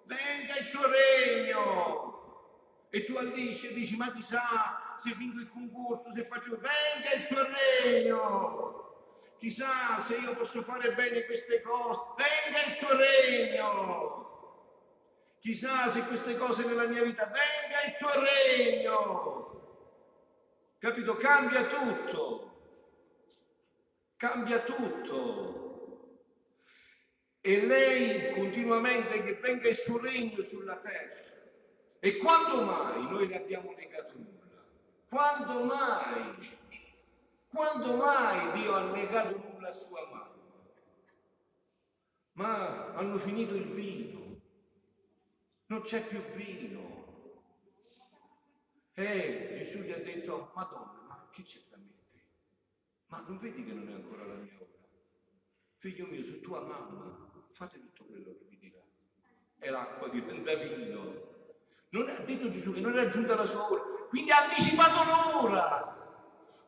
venga 0.05 0.57
il 0.57 0.69
tuo 0.69 0.81
regno. 0.87 2.11
E 2.89 3.05
tu 3.05 3.15
allisci 3.15 3.69
e 3.69 3.73
dici, 3.73 3.97
ma 3.97 4.11
chissà 4.11 4.95
se 4.97 5.13
vinco 5.15 5.39
il 5.39 5.49
concorso, 5.49 6.13
se 6.13 6.23
faccio, 6.23 6.57
venga 6.59 7.13
il 7.15 7.27
tuo 7.27 7.43
regno. 7.43 8.81
Chissà 9.37 9.99
se 9.99 10.15
io 10.15 10.35
posso 10.35 10.61
fare 10.61 10.93
bene 10.93 11.25
queste 11.25 11.61
cose, 11.61 11.99
venga 12.15 12.63
il 12.65 12.77
tuo 12.77 12.95
regno. 12.95 14.21
Chissà 15.39 15.89
se 15.89 16.05
queste 16.05 16.37
cose 16.37 16.65
nella 16.65 16.87
mia 16.87 17.03
vita, 17.03 17.25
venga 17.25 17.83
il 17.85 17.97
tuo 17.97 18.11
regno. 18.21 19.43
Capito? 20.79 21.15
Cambia 21.15 21.63
tutto. 21.63 22.51
Cambia 24.15 24.59
tutto. 24.59 25.52
E 27.45 27.65
lei 27.65 28.31
continuamente 28.33 29.21
che 29.23 29.33
venga 29.33 29.67
il 29.67 29.75
suo 29.75 29.99
regno 29.99 30.41
sulla 30.41 30.77
terra. 30.77 31.21
E 31.99 32.17
quando 32.17 32.63
mai 32.63 33.03
noi 33.03 33.27
le 33.27 33.35
abbiamo 33.35 33.73
negato 33.73 34.13
nulla? 34.15 34.63
Quando 35.09 35.63
mai? 35.65 36.57
Quando 37.49 37.95
mai 37.97 38.51
Dio 38.61 38.73
ha 38.73 38.91
negato 38.91 39.37
nulla 39.37 39.67
a 39.67 39.73
sua 39.73 40.05
mamma? 40.09 40.31
Ma 42.33 42.93
hanno 42.93 43.17
finito 43.17 43.55
il 43.55 43.67
vino 43.67 44.13
non 45.73 45.81
c'è 45.81 46.05
più 46.05 46.21
vino. 46.35 47.01
E 48.93 49.55
Gesù 49.57 49.79
gli 49.79 49.91
ha 49.91 49.97
detto, 49.97 50.51
Madonna, 50.53 51.01
ma 51.07 51.29
che 51.31 51.41
c'è 51.41 51.59
da 51.69 51.77
me 51.77 51.93
te? 52.11 52.21
Ma 53.07 53.23
non 53.27 53.37
vedi 53.37 53.65
che 53.65 53.73
non 53.73 53.89
è 53.89 53.93
ancora 53.93 54.25
la 54.25 54.35
mia 54.35 54.55
ora? 54.59 54.69
Figlio 55.77 56.05
mio, 56.05 56.23
su 56.23 56.41
tua 56.41 56.61
mamma, 56.61 57.32
fate 57.53 57.79
tutto 57.79 58.03
quello 58.05 58.35
che 58.37 58.45
vi 58.49 58.57
dirà. 58.57 58.81
E 59.59 59.69
l'acqua 59.69 60.09
diventa 60.09 60.55
vino. 60.55 61.31
Non 61.89 62.09
ha 62.09 62.19
detto 62.25 62.49
Gesù 62.49 62.73
che 62.73 62.79
non 62.79 62.93
era 62.93 63.07
giunta 63.07 63.35
la 63.35 63.45
sua 63.45 63.71
ora, 63.71 63.83
quindi 64.09 64.31
ha 64.31 64.43
anticipato 64.43 65.03
l'ora, 65.03 65.95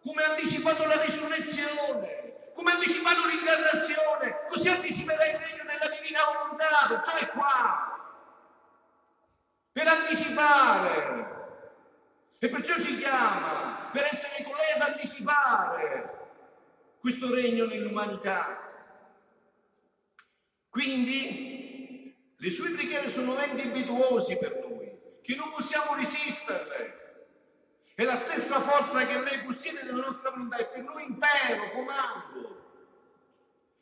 come 0.04 0.24
ha 0.24 0.30
anticipato 0.30 0.86
la 0.86 1.02
risurrezione, 1.02 2.52
come 2.54 2.72
ha 2.72 2.76
anticipato 2.76 3.26
l'incarnazione, 3.28 4.46
così 4.50 4.70
anticiperà 4.70 5.26
il 5.26 5.38
regno 5.38 5.64
della 5.64 5.96
divina 5.96 6.20
volontà, 6.32 7.02
cioè 7.04 7.30
qua 7.30 7.94
per 9.72 9.88
anticipare. 9.88 11.34
E 12.38 12.50
perciò 12.50 12.80
ci 12.80 12.98
chiama 13.00 13.90
per 13.92 14.04
essere 14.12 14.44
con 14.44 14.54
lei 14.56 14.72
ad 14.80 14.90
anticipare 14.90 16.28
questo 17.00 17.34
regno 17.34 17.66
nell'umanità. 17.66 18.65
Quindi 20.76 22.14
le 22.36 22.50
sue 22.50 22.72
preghiere 22.72 23.10
sono 23.10 23.34
venti 23.34 23.66
impetuosi 23.66 24.36
per 24.36 24.60
noi, 24.60 24.92
che 25.22 25.34
non 25.36 25.50
possiamo 25.50 25.96
resisterle. 25.96 27.28
È 27.96 28.04
la 28.04 28.18
stessa 28.18 28.60
forza 28.60 29.08
che 29.08 29.22
lei 29.22 29.46
possiede 29.46 29.84
nella 29.84 30.04
nostra 30.04 30.32
volontà, 30.32 30.58
è 30.58 30.68
per 30.68 30.84
noi 30.84 31.06
impero, 31.06 31.72
comando. 31.72 32.74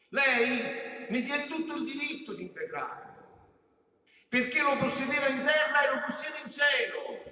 Lei 0.10 1.08
ne 1.10 1.22
tiene 1.24 1.48
tutto 1.48 1.78
il 1.78 1.84
diritto 1.84 2.34
di 2.34 2.44
impetrare 2.44 3.12
perché 4.30 4.62
lo 4.62 4.78
possedeva 4.78 5.30
in 5.30 5.42
terra 5.44 5.82
e 5.82 5.96
lo 5.96 6.04
possiede 6.06 6.38
in 6.46 6.52
cielo. 6.52 7.24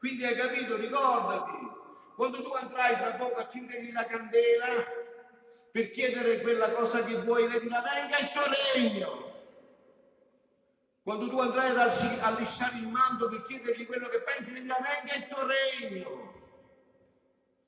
Quindi 0.00 0.24
hai 0.24 0.34
capito, 0.34 0.76
ricordati, 0.76 1.70
quando 2.16 2.42
tu 2.42 2.50
andrai 2.50 2.96
tra 2.96 3.12
poco 3.12 3.36
a 3.36 3.42
accendergli 3.42 3.92
la 3.92 4.06
candela 4.06 5.01
per 5.72 5.88
chiedere 5.88 6.42
quella 6.42 6.70
cosa 6.70 7.02
che 7.02 7.16
vuoi, 7.22 7.48
lei 7.48 7.60
dirà 7.60 7.80
venga 7.80 8.18
il 8.18 8.30
tuo 8.30 8.42
regno. 8.74 9.30
Quando 11.02 11.28
tu 11.30 11.40
andrai 11.40 11.70
ad 11.70 11.78
allisciare 12.20 12.76
il 12.76 12.86
manto 12.86 13.26
per 13.28 13.40
chiedergli 13.42 13.86
quello 13.86 14.08
che 14.08 14.20
pensi, 14.20 14.52
lei 14.52 14.62
dirà 14.62 14.76
venga 14.76 15.14
il 15.16 15.26
tuo 15.28 15.46
regno. 15.46 16.40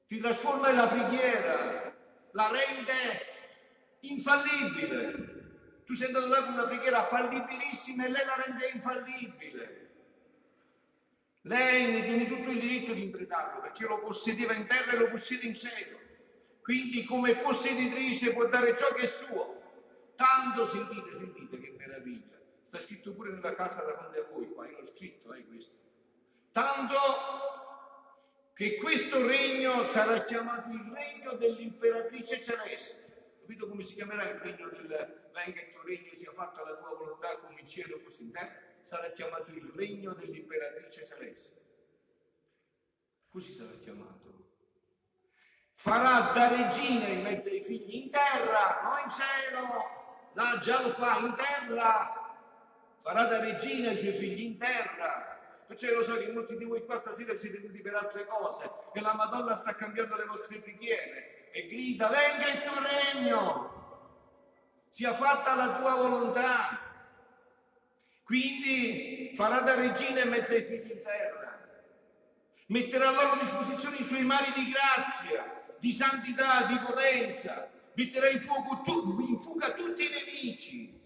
Ti 0.06 0.18
trasforma 0.18 0.70
la 0.70 0.86
preghiera, 0.86 1.96
la 2.32 2.50
rende 2.50 2.92
infallibile. 4.00 5.32
Tu 5.86 5.94
sei 5.94 6.08
andato 6.08 6.28
là 6.28 6.44
con 6.44 6.52
una 6.52 6.66
preghiera 6.66 7.02
fallibilissima 7.02 8.04
e 8.04 8.10
lei 8.10 8.24
la 8.26 8.42
rende 8.44 8.70
infallibile. 8.74 9.90
Lei 11.40 11.90
ne 11.90 12.02
tiene 12.02 12.26
tutto 12.26 12.50
il 12.50 12.60
diritto 12.60 12.92
di 12.92 13.02
impretarlo 13.02 13.62
perché 13.62 13.84
lo 13.86 14.00
possedeva 14.00 14.52
in 14.52 14.66
terra 14.66 14.92
e 14.92 14.98
lo 14.98 15.08
possiede 15.08 15.46
in 15.46 15.54
cielo. 15.54 16.03
Quindi 16.64 17.05
come 17.05 17.37
posseditrice 17.37 18.33
può 18.33 18.48
dare 18.48 18.74
ciò 18.74 18.94
che 18.94 19.03
è 19.03 19.07
suo. 19.07 19.61
Tanto 20.14 20.66
sentite, 20.66 21.12
sentite 21.12 21.59
che 21.59 21.74
meraviglia. 21.77 22.40
Sta 22.62 22.81
scritto 22.81 23.12
pure 23.12 23.33
nella 23.33 23.55
casa 23.55 23.85
da 23.85 23.92
quando 23.92 24.18
a 24.18 24.27
voi, 24.33 24.48
qua 24.48 24.66
io 24.66 24.79
l'ho 24.79 24.87
scritto, 24.87 25.35
eh, 25.35 25.44
questo. 25.44 25.77
Tanto 26.53 26.96
che 28.55 28.77
questo 28.77 29.27
regno 29.27 29.85
sarà 29.85 30.24
chiamato 30.24 30.70
il 30.70 30.90
regno 30.90 31.37
dell'imperatrice 31.37 32.42
celeste. 32.42 33.35
Capito 33.40 33.68
come 33.68 33.83
si 33.83 33.92
chiamerà 33.92 34.27
il 34.31 34.38
regno 34.38 34.70
del 34.70 35.29
venga 35.35 35.61
il 35.61 35.70
tuo 35.70 35.83
regno, 35.83 36.14
sia 36.14 36.33
fatta 36.33 36.62
la 36.62 36.77
tua 36.77 36.96
volontà 36.96 37.37
come 37.40 37.61
in 37.61 37.66
cielo 37.66 38.00
così 38.00 38.22
in 38.22 38.33
terra? 38.33 38.57
Sarà 38.81 39.11
chiamato 39.11 39.50
il 39.50 39.70
regno 39.74 40.14
dell'imperatrice 40.14 41.05
celeste. 41.05 41.61
Così 43.29 43.53
sarà 43.53 43.77
chiamato. 43.83 44.43
Farà 45.74 46.32
da 46.32 46.48
regina 46.48 47.06
in 47.06 47.22
mezzo 47.22 47.48
ai 47.48 47.62
figli 47.62 47.96
in 47.96 48.10
terra, 48.10 48.80
non 48.82 48.98
in 49.04 49.10
cielo. 49.10 50.28
Là 50.32 50.58
già 50.60 50.80
lo 50.80 50.90
fa 50.90 51.18
in 51.18 51.34
terra. 51.34 52.37
Farà 53.02 53.24
da 53.24 53.40
regina 53.40 53.90
i 53.90 53.96
suoi 53.96 54.12
figli 54.12 54.42
in 54.42 54.58
terra. 54.58 55.38
Perciò 55.66 55.87
io 55.88 55.98
lo 55.98 56.04
so 56.04 56.16
che 56.18 56.30
molti 56.30 56.56
di 56.56 56.64
voi 56.64 56.84
qua 56.84 56.98
stasera 56.98 57.34
siete 57.34 57.58
venuti 57.58 57.80
per 57.80 57.94
altre 57.94 58.26
cose, 58.26 58.70
che 58.92 59.00
la 59.00 59.14
Madonna 59.14 59.56
sta 59.56 59.74
cambiando 59.74 60.16
le 60.16 60.26
vostre 60.26 60.58
preghiere, 60.58 61.50
e 61.52 61.66
grida, 61.68 62.08
venga 62.08 62.46
il 62.48 62.62
tuo 62.62 62.82
regno, 62.82 64.08
sia 64.90 65.14
fatta 65.14 65.54
la 65.54 65.74
tua 65.76 65.94
volontà. 65.94 66.80
Quindi 68.24 69.32
farà 69.34 69.60
da 69.60 69.74
regina 69.74 70.20
in 70.20 70.30
mezzo 70.30 70.52
ai 70.52 70.62
figli 70.62 70.90
in 70.90 71.02
terra, 71.02 71.60
metterà 72.66 73.08
a 73.08 73.12
loro 73.12 73.40
disposizione 73.40 73.96
i 73.96 74.04
suoi 74.04 74.24
mari 74.24 74.52
di 74.52 74.70
grazia, 74.70 75.63
di 75.84 75.92
santità, 75.92 76.64
di 76.64 76.78
potenza, 76.78 77.70
metterà 77.92 78.30
in, 78.30 78.40
fuoco 78.40 78.82
in 79.28 79.38
fuga 79.38 79.70
tutti 79.72 80.02
i 80.02 80.08
nemici, 80.08 80.98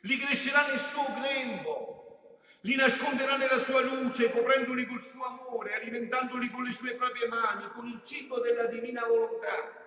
li 0.00 0.18
crescerà 0.18 0.66
nel 0.68 0.78
suo 0.78 1.04
grembo, 1.20 2.38
li 2.62 2.74
nasconderà 2.74 3.36
nella 3.36 3.58
sua 3.58 3.82
luce, 3.82 4.30
coprendoli 4.30 4.86
col 4.86 5.04
suo 5.04 5.24
amore, 5.24 5.74
alimentandoli 5.74 6.50
con 6.50 6.62
le 6.64 6.72
sue 6.72 6.94
proprie 6.94 7.28
mani, 7.28 7.68
con 7.74 7.86
il 7.86 8.00
cibo 8.02 8.40
della 8.40 8.64
divina 8.64 9.04
volontà. 9.04 9.84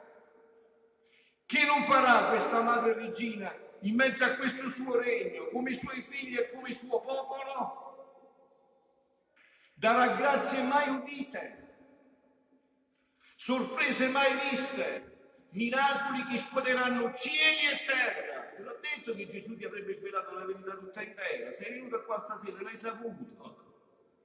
Che 1.48 1.66
non 1.66 1.84
farà 1.86 2.30
questa 2.30 2.62
madre 2.62 2.94
regina 2.94 3.52
in 3.82 3.96
mezzo 3.96 4.24
a 4.24 4.36
questo 4.36 4.70
suo 4.70 5.00
regno, 5.00 5.48
come 5.48 5.72
i 5.72 5.76
suoi 5.76 6.00
figli 6.00 6.38
e 6.38 6.52
come 6.52 6.70
il 6.70 6.78
suo 6.78 7.00
popolo? 7.00 7.88
Darà 9.74 10.10
grazie 10.10 10.62
mai 10.62 10.90
udite, 10.90 11.59
sorprese 13.40 14.10
mai 14.10 14.38
viste, 14.50 15.46
miracoli 15.52 16.26
che 16.26 16.38
scuoteranno 16.38 17.14
cieli 17.14 17.72
e 17.72 17.86
terra 17.86 18.40
te 18.54 18.64
l'ho 18.64 18.78
detto 18.82 19.16
che 19.16 19.28
Gesù 19.30 19.56
ti 19.56 19.64
avrebbe 19.64 19.94
svelato 19.94 20.38
la 20.38 20.44
verità 20.44 20.76
tutta 20.76 21.02
intera. 21.02 21.50
Sei 21.54 21.72
venuto 21.72 22.04
qua 22.04 22.20
stasera, 22.20 22.62
l'hai 22.62 22.76
saputo. 22.76 23.68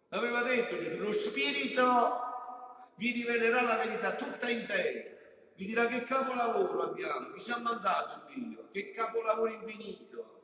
L'aveva 0.08 0.42
detto 0.42 0.76
Gesù, 0.76 0.96
lo 0.96 1.12
Spirito 1.12 2.90
vi 2.96 3.12
rivelerà 3.12 3.62
la 3.62 3.76
verità 3.76 4.16
tutta 4.16 4.50
intera. 4.50 5.12
Vi 5.54 5.64
dirà 5.64 5.86
che 5.86 6.02
capolavoro 6.02 6.82
abbiamo, 6.82 7.30
chi 7.30 7.40
ci 7.40 7.52
ha 7.52 7.58
mandato 7.58 8.26
Dio, 8.32 8.68
che 8.72 8.90
capolavoro 8.90 9.52
infinito. 9.52 10.42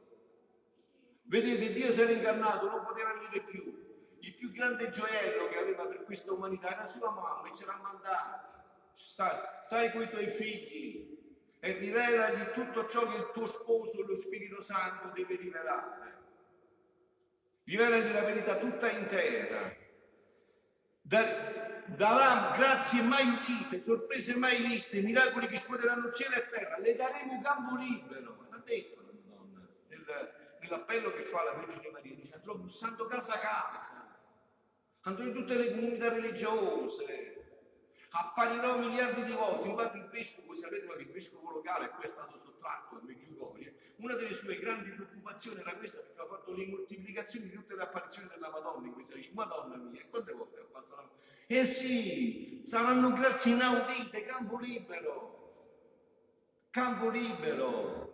Vedete, 1.24 1.72
Dio 1.72 1.90
si 1.90 2.00
era 2.00 2.12
incarnato, 2.12 2.70
non 2.70 2.85
poteva 2.85 3.12
venire 3.14 3.40
più. 3.40 3.88
Il 4.20 4.35
più 4.35 4.52
grande 4.52 4.90
gioiello 4.90 5.48
che 5.48 5.59
aveva 5.59 5.87
per 5.87 6.04
questa 6.04 6.33
umanità 6.33 6.72
era 6.72 6.85
sua 6.85 7.11
mamma 7.11 7.48
e 7.48 7.54
ce 7.54 7.64
l'ha 7.64 7.80
mandato. 7.83 8.60
Sta, 9.03 9.61
stai 9.63 9.91
con 9.91 10.03
i 10.03 10.09
tuoi 10.09 10.31
figli 10.31 11.19
e 11.59 11.73
rivelagli 11.73 12.53
tutto 12.53 12.87
ciò 12.87 13.11
che 13.11 13.17
il 13.17 13.31
tuo 13.33 13.47
sposo, 13.47 14.03
lo 14.03 14.17
Spirito 14.17 14.63
Santo, 14.63 15.09
deve 15.15 15.37
rivelare. 15.37 16.19
Rivelagli 17.65 18.13
la 18.13 18.23
verità 18.23 18.57
tutta 18.57 18.91
intera. 18.91 19.77
darà 21.03 22.55
grazie 22.57 23.03
mai 23.03 23.27
udite, 23.27 23.81
sorprese 23.81 24.37
mai 24.37 24.63
viste, 24.63 25.01
miracoli 25.01 25.49
che 25.49 25.59
scuoteranno 25.59 26.11
cielo 26.13 26.37
e 26.37 26.47
terra. 26.49 26.79
Le 26.79 26.95
daremo 26.95 27.41
campo 27.43 27.77
libero. 27.77 28.47
L'ha 28.51 28.63
detto 28.65 29.03
la 29.03 29.13
Madonna 29.13 29.69
nel, 29.89 30.57
nell'appello 30.61 31.13
che 31.13 31.23
fa 31.23 31.43
la 31.43 31.55
Vergine 31.55 31.91
Maria. 31.91 32.15
Dice 32.15 32.35
andrò 32.35 32.55
bussando 32.55 33.07
casa 33.07 33.35
a 33.35 33.39
casa, 33.39 34.19
andrò 35.01 35.25
in 35.25 35.33
tutte 35.33 35.57
le 35.57 35.71
comunità 35.73 36.11
religiose, 36.11 37.39
apparirò 38.11 38.79
miliardi 38.79 39.25
di 39.25 39.33
volte. 39.33 39.68
Infatti 39.68 39.99
il 39.99 40.09
vescovo, 40.11 40.55
sapete 40.55 40.87
che 40.87 41.03
il 41.03 41.11
vescovo 41.11 41.51
locale 41.51 41.85
a 41.87 41.99
è 41.99 42.09
stato 42.09 42.38
sottratto 42.38 42.96
a 42.96 43.01
Meggiugorie, 43.03 43.75
una 43.96 44.14
delle 44.14 44.35
sue 44.35 44.59
grandi 44.59 44.90
preoccupazioni 44.90 45.61
era 45.61 45.75
questa 45.75 46.01
perché 46.01 46.20
ha 46.20 46.27
fatto 46.27 46.53
le 46.53 46.66
moltiplicazioni 46.66 47.49
di 47.49 47.55
tutte 47.55 47.77
le 47.77 47.83
apparizioni 47.83 48.29
della 48.29 48.51
Madonna 48.51 48.87
in 48.87 48.92
questa 48.92 49.14
dice, 49.14 49.31
Madonna 49.35 49.77
mia, 49.77 50.05
quante 50.09 50.33
volte 50.33 50.66
passato? 50.70 51.18
Eh 51.46 51.66
sì, 51.66 52.62
saranno 52.64 53.12
grazie 53.12 53.53
inaudite, 53.53 54.25
campo 54.25 54.59
libero, 54.59 55.68
campo 56.70 57.09
libero. 57.09 58.09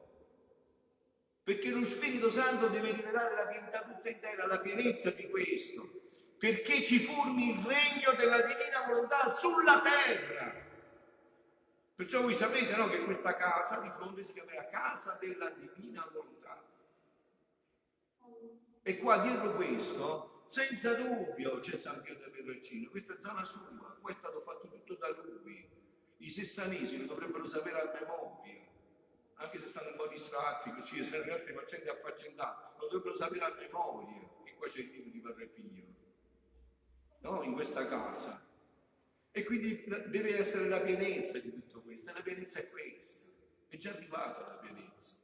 Perché 1.43 1.71
lo 1.71 1.85
Spirito 1.85 2.31
Santo 2.31 2.67
deve 2.69 2.91
rivelare 2.91 3.35
la 3.37 3.47
pienità 3.47 3.83
tutta 3.83 4.09
intera, 4.09 4.47
la 4.47 4.59
pienezza 4.59 5.11
di 5.11 5.31
questo 5.31 5.96
perché 6.39 6.85
ci 6.85 6.99
formi 6.99 7.51
il 7.51 7.65
regno 7.65 8.13
della 8.17 8.43
divina 8.43 8.85
volontà 8.87 9.29
sulla 9.29 9.81
terra. 9.81 10.65
Perciò 11.95 12.21
voi 12.21 12.35
sapete 12.35 12.77
no, 12.77 12.89
che 12.89 13.05
questa 13.05 13.37
casa 13.37 13.81
di 13.81 13.89
fronte 13.89 14.23
si 14.23 14.35
chiamerà 14.35 14.67
casa 14.67 15.17
della 15.19 15.49
divina 15.51 16.07
volontà. 16.13 16.63
E 18.83 18.99
qua 18.99 19.19
dietro 19.19 19.55
questo, 19.55 20.43
senza 20.47 20.95
dubbio, 20.95 21.59
c'è 21.61 21.77
San 21.77 22.03
Pio 22.03 22.15
de 22.17 22.29
Pedrocino, 22.29 22.91
questa 22.91 23.15
è 23.15 23.17
zona 23.17 23.45
sua, 23.45 23.97
qua 24.01 24.11
è 24.11 24.15
stato 24.15 24.41
fatto 24.41 24.69
tutto 24.69 24.95
da 24.95 25.09
lui. 25.09 25.67
I 26.19 26.31
sessanesi 26.31 26.99
lo 26.99 27.07
dovrebbero 27.07 27.47
sapere 27.47 27.81
a 27.81 27.99
memoria, 27.99 28.61
anche 29.37 29.59
se 29.59 29.67
stanno 29.67 29.91
un 29.91 29.97
po' 29.97 30.07
distratti, 30.07 30.73
così, 30.73 31.03
se 31.03 31.25
le 31.25 31.33
altre 31.33 31.55
faccende 31.55 31.91
affaccendate, 31.91 32.75
lo 32.79 32.87
dovrebbero 32.89 33.17
sapere 33.17 33.45
a 33.45 33.55
memoria, 33.59 34.29
che 34.45 34.55
qua 34.55 34.67
c'è 34.67 34.81
il 34.81 34.91
libro 34.91 35.11
di 35.11 35.21
Padre 35.21 35.47
Pio 35.47 35.96
no? 37.21 37.43
in 37.43 37.53
questa 37.53 37.87
casa. 37.87 38.45
E 39.31 39.45
quindi 39.45 39.85
deve 40.07 40.39
essere 40.39 40.67
la 40.67 40.81
pienezza 40.81 41.39
di 41.39 41.53
tutto 41.53 41.83
questo, 41.83 42.11
e 42.11 42.15
la 42.15 42.23
pienezza 42.23 42.59
è 42.59 42.71
questa, 42.71 43.27
è 43.69 43.77
già 43.77 43.91
arrivata 43.91 44.47
la 44.47 44.55
pienezza, 44.55 45.15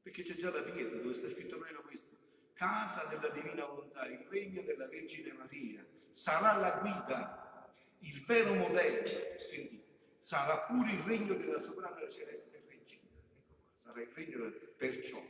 perché 0.00 0.22
c'è 0.22 0.36
già 0.36 0.50
la 0.52 0.62
pietra 0.62 0.98
dove 0.98 1.12
sta 1.12 1.28
scritto 1.28 1.56
proprio 1.56 1.82
questo, 1.82 2.16
casa 2.52 3.04
della 3.06 3.28
divina 3.30 3.64
volontà, 3.64 4.06
il 4.06 4.24
regno 4.28 4.62
della 4.62 4.86
Vergine 4.86 5.32
Maria, 5.32 5.84
sarà 6.08 6.56
la 6.56 6.78
guida, 6.80 7.74
il 7.98 8.24
vero 8.24 8.54
modello, 8.54 9.40
sentite, 9.40 9.84
sarà 10.20 10.60
pure 10.60 10.92
il 10.92 11.00
regno 11.00 11.34
della 11.34 11.58
sovrana 11.58 12.08
celeste 12.08 12.62
regina, 12.68 13.08
ecco 13.16 13.42
qua, 13.48 13.56
sarà 13.76 14.00
il 14.00 14.10
regno 14.14 14.38
del... 14.38 14.52
perciò, 14.76 15.20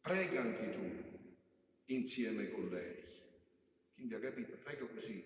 prega 0.00 0.40
anche 0.40 0.70
tu 0.72 1.02
insieme 1.86 2.50
con 2.50 2.68
lei 2.70 3.04
quindi 3.94 4.14
ha 4.14 4.20
capito, 4.20 4.56
prego 4.62 4.88
così. 4.88 5.22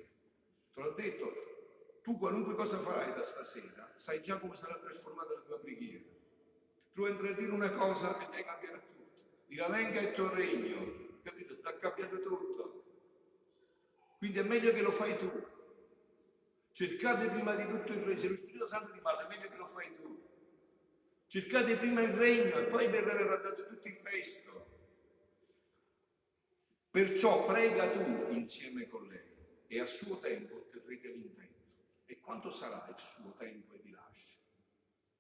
Te 0.75 0.81
l'ho 0.81 0.93
detto, 0.93 2.01
tu 2.03 2.19
qualunque 2.19 2.55
cosa 2.55 2.79
farai 2.79 3.13
da 3.13 3.25
stasera, 3.25 3.93
sai 3.97 4.23
già 4.23 4.39
come 4.39 4.57
sarà 4.57 4.77
trasformata 4.77 5.35
la 5.35 5.41
tua 5.41 5.59
preghiera. 5.59 6.05
Tu 6.93 7.05
entri 7.05 7.29
a 7.29 7.35
dire 7.35 7.51
una 7.51 7.73
cosa 7.73 8.19
e 8.19 8.35
ne 8.35 8.45
cambierà 8.45 8.79
tutto. 8.79 9.07
Dirà 9.47 9.69
venga 9.69 10.01
il 10.01 10.13
tuo 10.13 10.33
regno, 10.33 11.21
capito? 11.23 11.55
Sta 11.57 11.77
cambiato 11.79 12.21
tutto. 12.23 12.85
Quindi 14.19 14.39
è 14.39 14.43
meglio 14.43 14.73
che 14.73 14.83
lo 14.83 14.91
fai 14.91 15.17
tu. 15.17 15.31
Cercate 16.73 17.29
prima 17.29 17.55
di 17.55 17.67
tutto 17.67 17.93
il 17.93 18.03
regno. 18.03 18.19
Se 18.19 18.29
lo 18.29 18.37
Spirito 18.37 18.67
Santo 18.67 18.93
ti 18.93 19.01
parla, 19.01 19.27
è 19.27 19.29
meglio 19.29 19.49
che 19.49 19.57
lo 19.57 19.67
fai 19.67 19.95
tu. 19.97 20.27
Cercate 21.27 21.77
prima 21.77 22.03
il 22.03 22.15
regno 22.15 22.59
e 22.59 22.65
poi 22.65 22.89
verrà 22.89 23.37
dato 23.37 23.67
tutto 23.67 23.87
il 23.87 23.99
resto. 24.03 24.68
Perciò 26.99 27.47
prega 27.47 27.89
tu 27.93 28.33
insieme 28.33 28.89
con 28.89 29.07
lei 29.07 29.37
e 29.69 29.79
a 29.79 29.87
suo 29.87 30.19
tempo 30.19 30.57
otterrete 30.57 31.07
l'intento. 31.07 31.63
E 32.07 32.19
quanto 32.19 32.51
sarà 32.51 32.89
il 32.89 32.99
suo 32.99 33.37
tempo 33.37 33.75
e 33.75 33.83
di 33.83 33.91
lascio? 33.91 34.39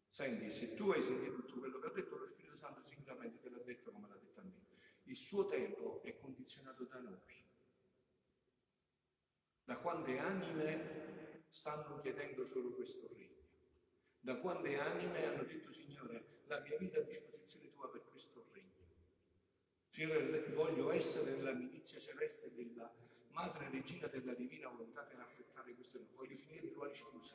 Senti, 0.08 0.50
se 0.50 0.74
tu 0.74 0.90
hai 0.90 1.00
sentito 1.00 1.36
tutto 1.36 1.60
quello 1.60 1.78
che 1.78 1.86
ha 1.86 1.92
detto 1.92 2.16
lo 2.16 2.26
Spirito 2.26 2.56
Santo 2.56 2.82
sicuramente 2.82 3.38
te 3.38 3.50
l'ha 3.50 3.62
detto 3.62 3.92
come 3.92 4.08
l'ha 4.08 4.16
detto 4.16 4.40
a 4.40 4.42
me. 4.42 4.66
Il 5.04 5.16
suo 5.16 5.46
tempo 5.46 6.02
è 6.02 6.18
condizionato 6.18 6.82
da 6.82 6.98
noi. 6.98 7.44
Da 9.62 9.76
quante 9.76 10.18
anime 10.18 11.44
stanno 11.46 11.98
chiedendo 11.98 12.44
solo 12.44 12.72
questo 12.72 13.06
regno? 13.12 13.46
Da 14.18 14.34
quante 14.34 14.76
anime 14.80 15.26
hanno 15.26 15.44
detto 15.44 15.72
Signore, 15.72 16.40
la 16.46 16.58
mia 16.58 16.76
vita 16.76 16.98
a 16.98 17.04
disposizione 17.04 17.70
tua 17.70 17.88
per 17.88 18.04
questo 18.10 18.48
regno? 18.50 18.57
Voglio 19.98 20.92
essere 20.92 21.32
nella 21.32 21.52
milizia 21.52 21.98
celeste 21.98 22.52
della 22.54 22.88
Madre 23.32 23.68
Regina 23.68 24.06
della 24.06 24.32
Divina 24.32 24.68
Volontà 24.68 25.02
per 25.02 25.18
affettare 25.18 25.74
questo 25.74 25.98
nome. 25.98 26.10
Voglio 26.14 26.36
finire 26.36 26.60
di 26.60 26.70
trovare 26.70 26.94
scuse. 26.94 27.34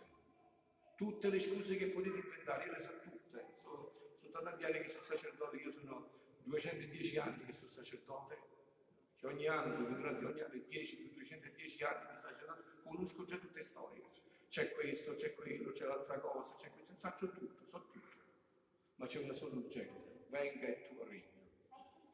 Tutte 0.95 1.29
le 1.29 1.41
scuse 1.41 1.75
che 1.75 1.87
potete 1.87 2.19
inventare, 2.19 2.65
io 2.65 2.71
le 2.71 2.79
so 2.79 2.99
tutte. 3.01 3.45
Sono, 3.61 3.91
sono 4.15 4.41
tanti 4.43 4.63
anni 4.63 4.79
che 4.79 4.87
sono 4.87 5.03
sacerdote, 5.03 5.57
io 5.57 5.71
sono 5.73 6.09
210 6.43 7.17
anni 7.17 7.43
che 7.43 7.53
sono 7.53 7.67
sacerdote, 7.67 8.37
che 9.17 9.27
ogni 9.27 9.47
anno, 9.47 9.85
durante 9.85 10.25
ogni 10.25 10.39
anno 10.39 10.63
10, 10.65 11.13
210 11.15 11.83
anni 11.83 12.13
di 12.13 12.19
sacerdote, 12.21 12.63
conosco 12.83 13.25
già 13.25 13.35
tutte 13.35 13.57
le 13.57 13.63
storie. 13.65 14.03
C'è 14.47 14.71
questo, 14.71 15.15
c'è 15.15 15.35
quello, 15.35 15.73
c'è 15.73 15.85
l'altra 15.85 16.17
cosa, 16.17 16.55
c'è 16.55 16.71
questo, 16.71 16.93
faccio 16.95 17.29
tutto, 17.29 17.65
so 17.65 17.89
tutto. 17.91 18.07
Ma 18.95 19.05
c'è 19.05 19.19
una 19.19 19.33
sola 19.33 19.55
urgenza, 19.55 20.07
venga 20.29 20.67
il 20.69 20.87
tuo 20.87 21.03
regno. 21.03 21.32